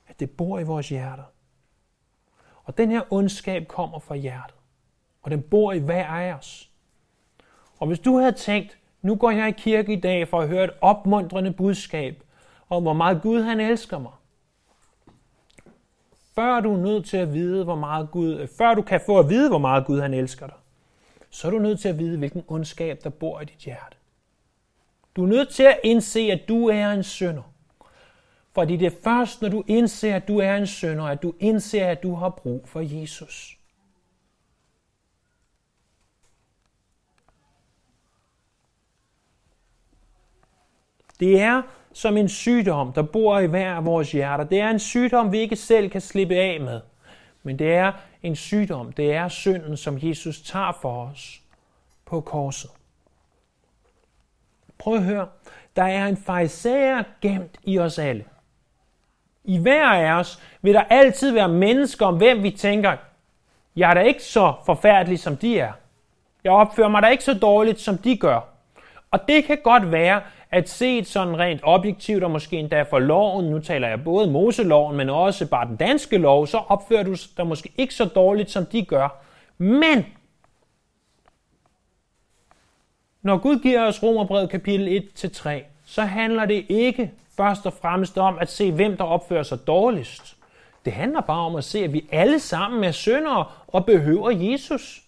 At 0.07 0.19
det 0.19 0.31
bor 0.31 0.59
i 0.59 0.63
vores 0.63 0.89
hjerter. 0.89 1.23
Og 2.63 2.77
den 2.77 2.91
her 2.91 3.01
ondskab 3.13 3.67
kommer 3.67 3.99
fra 3.99 4.15
hjertet. 4.15 4.55
Og 5.21 5.31
den 5.31 5.41
bor 5.41 5.73
i 5.73 5.79
hver 5.79 6.07
af 6.07 6.33
os. 6.33 6.71
Og 7.79 7.87
hvis 7.87 7.99
du 7.99 8.17
havde 8.17 8.31
tænkt, 8.31 8.77
nu 9.01 9.15
går 9.15 9.31
jeg 9.31 9.47
i 9.47 9.51
kirke 9.51 9.93
i 9.93 9.99
dag 9.99 10.27
for 10.27 10.41
at 10.41 10.47
høre 10.47 10.63
et 10.63 10.73
opmuntrende 10.81 11.53
budskab 11.53 12.23
om, 12.69 12.83
hvor 12.83 12.93
meget 12.93 13.21
Gud 13.21 13.41
han 13.41 13.59
elsker 13.59 13.99
mig. 13.99 14.13
Før 16.35 16.59
du 16.59 16.73
er 16.73 16.77
nødt 16.77 17.05
til 17.05 17.17
at 17.17 17.33
vide, 17.33 17.63
hvor 17.63 17.75
meget 17.75 18.11
Gud, 18.11 18.47
før 18.57 18.73
du 18.73 18.81
kan 18.81 19.01
få 19.05 19.19
at 19.19 19.29
vide, 19.29 19.49
hvor 19.49 19.57
meget 19.57 19.85
Gud 19.85 20.01
han 20.01 20.13
elsker 20.13 20.47
dig, 20.47 20.55
så 21.31 21.47
er 21.47 21.51
du 21.51 21.59
nødt 21.59 21.79
til 21.79 21.89
at 21.89 21.99
vide, 21.99 22.17
hvilken 22.17 22.43
ondskab, 22.47 23.03
der 23.03 23.09
bor 23.09 23.41
i 23.41 23.45
dit 23.45 23.57
hjerte. 23.57 23.97
Du 25.15 25.23
er 25.23 25.27
nødt 25.27 25.49
til 25.49 25.63
at 25.63 25.79
indse, 25.83 26.19
at 26.19 26.41
du 26.47 26.67
er 26.67 26.91
en 26.91 27.03
synder. 27.03 27.53
Fordi 28.53 28.77
det 28.77 28.85
er 28.85 29.01
først, 29.03 29.41
når 29.41 29.49
du 29.49 29.63
indser, 29.67 30.15
at 30.15 30.27
du 30.27 30.39
er 30.39 30.55
en 30.55 30.67
synder, 30.67 31.03
at 31.03 31.21
du 31.21 31.33
indser, 31.39 31.87
at 31.87 32.03
du 32.03 32.15
har 32.15 32.29
brug 32.29 32.67
for 32.67 32.79
Jesus. 32.79 33.57
Det 41.19 41.41
er 41.41 41.61
som 41.93 42.17
en 42.17 42.29
sygdom, 42.29 42.93
der 42.93 43.01
bor 43.01 43.39
i 43.39 43.47
hver 43.47 43.75
af 43.75 43.85
vores 43.85 44.11
hjerter. 44.11 44.43
Det 44.43 44.59
er 44.59 44.69
en 44.69 44.79
sygdom, 44.79 45.31
vi 45.31 45.37
ikke 45.37 45.55
selv 45.55 45.89
kan 45.89 46.01
slippe 46.01 46.35
af 46.35 46.59
med. 46.61 46.81
Men 47.43 47.59
det 47.59 47.73
er 47.73 47.91
en 48.23 48.35
sygdom. 48.35 48.91
Det 48.91 49.13
er 49.13 49.27
synden, 49.27 49.77
som 49.77 49.99
Jesus 50.01 50.41
tager 50.41 50.77
for 50.81 51.05
os 51.05 51.41
på 52.05 52.21
korset. 52.21 52.71
Prøv 54.77 54.95
at 54.95 55.03
høre. 55.03 55.27
Der 55.75 55.83
er 55.83 56.07
en 56.07 56.17
fejser 56.17 57.03
gemt 57.21 57.57
i 57.63 57.79
os 57.79 57.99
alle. 57.99 58.25
I 59.43 59.57
hver 59.57 59.87
af 59.87 60.19
os 60.19 60.41
vil 60.61 60.73
der 60.73 60.83
altid 60.83 61.31
være 61.31 61.49
mennesker, 61.49 62.05
om 62.05 62.17
hvem 62.17 62.43
vi 62.43 62.51
tænker, 62.51 62.97
jeg 63.75 63.89
er 63.89 63.93
da 63.93 64.01
ikke 64.01 64.23
så 64.23 64.53
forfærdelig, 64.65 65.19
som 65.19 65.37
de 65.37 65.59
er. 65.59 65.71
Jeg 66.43 66.51
opfører 66.51 66.87
mig 66.87 67.01
da 67.01 67.07
ikke 67.07 67.23
så 67.23 67.33
dårligt, 67.33 67.79
som 67.79 67.97
de 67.97 68.17
gør. 68.17 68.39
Og 69.11 69.27
det 69.27 69.43
kan 69.43 69.57
godt 69.63 69.91
være, 69.91 70.21
at 70.51 70.69
set 70.69 71.07
sådan 71.07 71.39
rent 71.39 71.61
objektivt, 71.63 72.23
og 72.23 72.31
måske 72.31 72.57
endda 72.57 72.81
for 72.81 72.99
loven, 72.99 73.45
nu 73.45 73.59
taler 73.59 73.87
jeg 73.87 74.03
både 74.03 74.31
Moseloven, 74.31 74.97
men 74.97 75.09
også 75.09 75.47
bare 75.47 75.67
den 75.67 75.75
danske 75.75 76.17
lov, 76.17 76.47
så 76.47 76.57
opfører 76.57 77.03
du 77.03 77.15
dig 77.37 77.47
måske 77.47 77.71
ikke 77.77 77.93
så 77.93 78.05
dårligt, 78.05 78.51
som 78.51 78.65
de 78.65 78.85
gør. 78.85 79.23
Men 79.57 80.05
når 83.21 83.37
Gud 83.37 83.59
giver 83.59 83.87
os 83.87 84.03
Romerbrevet 84.03 84.49
kapitel 84.49 85.03
1-3, 85.17 85.49
så 85.85 86.01
handler 86.01 86.45
det 86.45 86.65
ikke 86.69 87.11
først 87.37 87.65
og 87.65 87.73
fremmest 87.73 88.17
om 88.17 88.37
at 88.39 88.49
se, 88.49 88.71
hvem 88.71 88.97
der 88.97 89.03
opfører 89.03 89.43
sig 89.43 89.67
dårligst. 89.67 90.37
Det 90.85 90.93
handler 90.93 91.21
bare 91.21 91.45
om 91.45 91.55
at 91.55 91.63
se, 91.63 91.83
at 91.83 91.93
vi 91.93 92.05
alle 92.11 92.39
sammen 92.39 92.83
er 92.83 92.91
syndere 92.91 93.45
og 93.67 93.85
behøver 93.85 94.29
Jesus. 94.31 95.01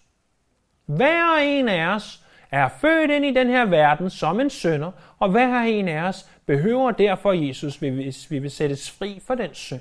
Hver 0.86 1.36
en 1.42 1.68
af 1.68 1.94
os 1.94 2.23
er 2.50 2.68
født 2.68 3.10
ind 3.10 3.24
i 3.24 3.34
den 3.34 3.48
her 3.48 3.64
verden 3.64 4.10
som 4.10 4.40
en 4.40 4.50
sønder, 4.50 4.92
og 5.18 5.30
hver 5.30 5.60
en 5.60 5.88
af 5.88 6.02
os 6.02 6.30
behøver 6.46 6.90
derfor 6.90 7.32
Jesus, 7.32 7.76
hvis 7.76 8.30
vi 8.30 8.38
vil 8.38 8.50
sættes 8.50 8.90
fri 8.90 9.20
for 9.26 9.34
den 9.34 9.54
synd, 9.54 9.80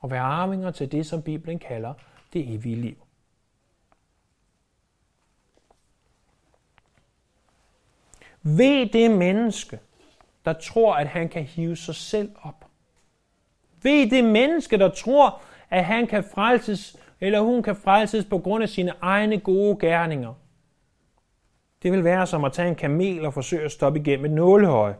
og 0.00 0.10
være 0.10 0.20
arvinger 0.20 0.70
til 0.70 0.92
det, 0.92 1.06
som 1.06 1.22
Bibelen 1.22 1.58
kalder 1.58 1.94
det 2.32 2.54
evige 2.54 2.76
liv. 2.76 2.96
Ved 8.42 8.88
det 8.88 9.10
menneske, 9.10 9.78
der 10.44 10.52
tror, 10.52 10.94
at 10.94 11.06
han 11.06 11.28
kan 11.28 11.42
hive 11.42 11.76
sig 11.76 11.94
selv 11.94 12.32
op. 12.42 12.66
Ved 13.82 14.10
det 14.10 14.24
menneske, 14.24 14.78
der 14.78 14.88
tror, 14.88 15.42
at 15.70 15.84
han 15.84 16.06
kan 16.06 16.24
frelses, 16.24 16.96
eller 17.20 17.40
hun 17.40 17.62
kan 17.62 17.76
frelses 17.76 18.24
på 18.24 18.38
grund 18.38 18.62
af 18.62 18.68
sine 18.68 18.92
egne 19.00 19.40
gode 19.40 19.78
gerninger. 19.80 20.34
Det 21.82 21.92
vil 21.92 22.04
være 22.04 22.26
som 22.26 22.44
at 22.44 22.52
tage 22.52 22.68
en 22.68 22.74
kamel 22.74 23.24
og 23.24 23.34
forsøge 23.34 23.64
at 23.64 23.72
stoppe 23.72 24.00
igennem 24.00 24.24
et 24.24 24.30
nålehøje. 24.30 24.96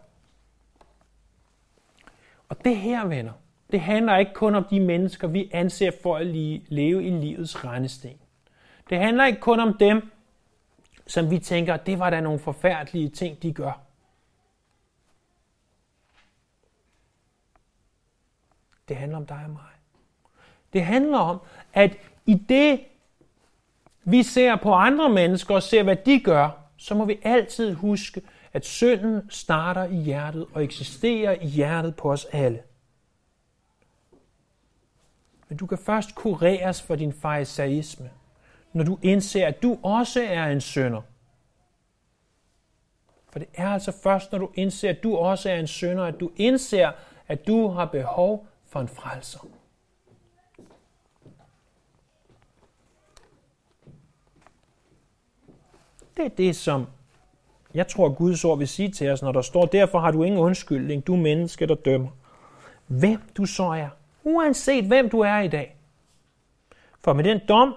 Og 2.49 2.65
det 2.65 2.77
her, 2.77 3.07
venner, 3.07 3.33
det 3.73 3.81
handler 3.81 4.17
ikke 4.17 4.35
kun 4.35 4.55
om 4.55 4.65
de 4.65 4.81
mennesker, 4.81 5.29
vi 5.29 5.51
anser 5.53 5.91
for 6.03 6.17
at 6.17 6.27
leve 6.27 7.05
i 7.05 7.11
livets 7.11 7.65
rendesten. 7.65 8.19
Det 8.91 8.99
handler 8.99 9.27
ikke 9.27 9.41
kun 9.41 9.61
om 9.61 9.77
dem, 9.79 10.11
som 11.07 11.31
vi 11.31 11.39
tænker, 11.39 11.77
det 11.77 11.99
var 11.99 12.11
da 12.11 12.21
nogle 12.21 12.39
forfærdelige 12.39 13.09
ting, 13.09 13.43
de 13.43 13.53
gør. 13.53 13.81
Det 18.89 18.97
handler 18.97 19.19
om 19.19 19.27
dig 19.27 19.41
og 19.45 19.51
mig. 19.51 19.63
Det 20.73 20.85
handler 20.85 21.19
om, 21.19 21.41
at 21.73 21.97
i 22.27 22.35
det, 22.35 22.81
vi 24.05 24.23
ser 24.23 24.57
på 24.57 24.73
andre 24.73 25.09
mennesker 25.09 25.55
og 25.55 25.63
ser, 25.63 25.83
hvad 25.83 25.97
de 25.97 26.21
gør, 26.21 26.60
så 26.81 26.95
må 26.95 27.05
vi 27.05 27.19
altid 27.23 27.75
huske, 27.75 28.23
at 28.53 28.65
synden 28.65 29.31
starter 29.31 29.85
i 29.85 29.97
hjertet 29.97 30.47
og 30.53 30.65
eksisterer 30.65 31.33
i 31.33 31.47
hjertet 31.47 31.97
på 31.97 32.13
os 32.13 32.27
alle. 32.33 32.63
Men 35.49 35.59
du 35.59 35.67
kan 35.67 35.79
først 35.79 36.15
kureres 36.15 36.83
for 36.83 36.97
din 36.97 37.13
farisaisme, 37.13 38.11
når 38.73 38.85
du 38.85 38.99
indser, 39.03 39.47
at 39.47 39.63
du 39.63 39.79
også 39.83 40.23
er 40.23 40.47
en 40.47 40.61
synder. 40.61 41.03
For 43.31 43.39
det 43.39 43.49
er 43.55 43.69
altså 43.69 43.93
først, 44.03 44.33
når 44.33 44.39
du 44.39 44.51
indser, 44.55 44.91
at 44.91 45.03
du 45.03 45.17
også 45.17 45.51
er 45.51 45.57
en 45.57 45.67
synder, 45.67 46.05
at 46.05 46.21
du 46.21 46.31
indser, 46.37 46.93
at 47.29 47.47
du 47.47 47.69
har 47.69 47.85
behov 47.85 48.47
for 48.67 48.81
en 48.81 48.89
frelser. 48.89 49.47
Det 56.21 56.27
er 56.27 56.37
det, 56.37 56.57
som 56.57 56.87
jeg 57.75 57.89
tror, 57.89 58.09
Guds 58.09 58.45
ord 58.45 58.59
vil 58.59 58.69
sige 58.69 58.91
til 58.91 59.11
os, 59.11 59.23
når 59.23 59.33
der 59.33 59.43
står, 59.43 59.67
derfor 59.67 59.99
har 59.99 60.11
du 60.11 60.23
ingen 60.23 60.41
undskyldning, 60.41 61.07
du 61.07 61.17
menneske, 61.17 61.67
der 61.67 61.75
dømmer. 61.75 62.09
Hvem 62.87 63.21
du 63.37 63.47
så 63.47 63.63
er, 63.65 63.89
uanset 64.25 64.85
hvem 64.85 65.11
du 65.11 65.21
er 65.21 65.39
i 65.39 65.49
dag. 65.49 65.77
For 67.05 67.13
med 67.13 67.25
den 67.25 67.41
dom 67.49 67.75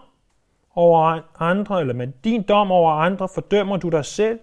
over 0.76 1.22
andre, 1.42 1.82
eller 1.82 1.94
med 1.94 2.08
din 2.24 2.44
dom 2.44 2.72
over 2.72 2.92
andre, 2.92 3.30
fordømmer 3.30 3.78
du 3.78 3.90
dig 3.90 4.06
selv. 4.06 4.40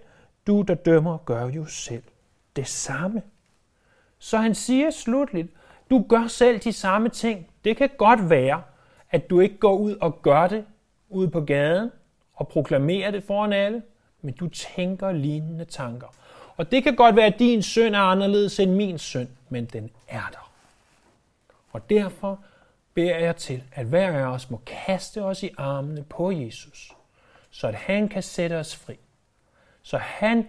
Du, 0.47 0.61
der 0.61 0.75
dømmer, 0.75 1.17
gør 1.17 1.49
jo 1.49 1.65
selv 1.65 2.03
det 2.55 2.67
samme. 2.67 3.21
Så 4.19 4.37
han 4.37 4.55
siger 4.55 4.89
slutligt, 4.89 5.47
du 5.89 6.05
gør 6.09 6.27
selv 6.27 6.59
de 6.59 6.73
samme 6.73 7.09
ting. 7.09 7.47
Det 7.63 7.77
kan 7.77 7.89
godt 7.97 8.29
være, 8.29 8.61
at 9.11 9.29
du 9.29 9.39
ikke 9.39 9.57
går 9.57 9.77
ud 9.77 9.95
og 9.95 10.21
gør 10.21 10.47
det 10.47 10.65
ude 11.09 11.29
på 11.29 11.41
gaden 11.41 11.91
og 12.33 12.47
proklamerer 12.47 13.11
det 13.11 13.23
foran 13.23 13.53
alle, 13.53 13.81
men 14.21 14.33
du 14.33 14.47
tænker 14.47 15.11
lignende 15.11 15.65
tanker. 15.65 16.07
Og 16.57 16.71
det 16.71 16.83
kan 16.83 16.95
godt 16.95 17.15
være, 17.15 17.25
at 17.25 17.39
din 17.39 17.63
søn 17.63 17.95
er 17.95 17.99
anderledes 17.99 18.59
end 18.59 18.71
min 18.71 18.97
søn, 18.97 19.29
men 19.49 19.65
den 19.65 19.89
er 20.07 20.29
der. 20.31 20.51
Og 21.71 21.89
derfor 21.89 22.39
beder 22.93 23.17
jeg 23.17 23.35
til, 23.35 23.63
at 23.71 23.85
hver 23.85 24.11
af 24.11 24.33
os 24.33 24.49
må 24.49 24.61
kaste 24.65 25.23
os 25.23 25.43
i 25.43 25.49
armene 25.57 26.03
på 26.03 26.31
Jesus, 26.31 26.95
så 27.49 27.67
at 27.67 27.75
han 27.75 28.09
kan 28.09 28.23
sætte 28.23 28.59
os 28.59 28.75
fri. 28.75 28.95
Så 29.81 29.97
han 29.97 30.47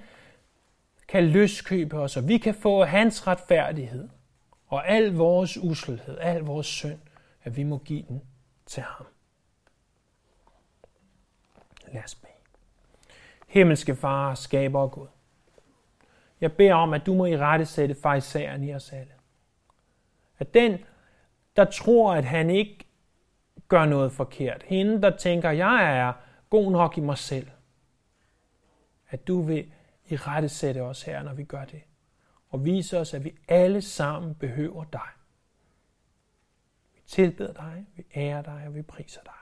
kan 1.09 1.29
løskøbe 1.29 1.99
os, 1.99 2.17
og 2.17 2.29
vi 2.29 2.39
kan 2.39 2.55
få 2.55 2.85
hans 2.85 3.27
retfærdighed 3.27 4.09
og 4.67 4.89
al 4.89 5.13
vores 5.13 5.59
uselhed, 5.59 6.19
al 6.19 6.41
vores 6.41 6.67
synd, 6.67 6.99
at 7.45 7.57
vi 7.57 7.63
må 7.63 7.79
give 7.79 8.05
den 8.09 8.23
til 8.67 8.83
ham. 8.83 9.07
Lad 11.93 12.05
os 12.05 12.15
bede. 12.15 12.32
Himmelske 13.53 13.97
Far, 13.97 14.35
skaber 14.35 14.81
og 14.81 14.93
Gud. 14.93 15.07
Jeg 16.41 16.53
beder 16.53 16.75
om, 16.75 16.93
at 16.95 17.07
du 17.07 17.15
må 17.15 17.27
i 17.27 17.37
rette 17.37 17.67
sætte 17.67 17.95
fejseren 17.95 18.65
i 18.65 18.75
os 18.75 18.93
alle. 18.93 19.13
At 20.39 20.55
den, 20.55 20.79
der 21.57 21.65
tror, 21.65 22.15
at 22.15 22.25
han 22.25 22.51
ikke 22.51 22.85
gør 23.69 23.85
noget 23.85 24.13
forkert, 24.13 24.63
hende, 24.63 25.03
der 25.03 25.17
tænker, 25.17 25.51
jeg 25.51 25.99
er 25.99 26.13
god 26.51 26.73
nok 26.73 26.99
i 26.99 27.01
mig 27.01 27.19
selv, 27.19 27.51
at 29.11 29.27
du 29.27 29.43
vil 29.43 29.73
i 30.09 30.17
rette 30.17 30.49
sætte 30.49 30.83
os 30.83 31.03
her, 31.03 31.23
når 31.23 31.35
vi 31.35 31.45
gør 31.45 31.65
det 31.65 31.83
og 32.49 32.65
vise 32.65 32.99
os, 32.99 33.15
at 33.15 33.25
vi 33.25 33.35
alle 33.49 33.83
sammen 33.83 34.35
behøver 34.35 34.85
dig. 34.85 35.09
Vi 36.95 37.01
tilbeder 37.07 37.53
dig, 37.53 37.87
vi 37.97 38.05
ærer 38.17 38.43
dig, 38.43 38.65
og 38.67 38.75
vi 38.75 38.83
priser 38.83 39.21
dig. 39.25 39.42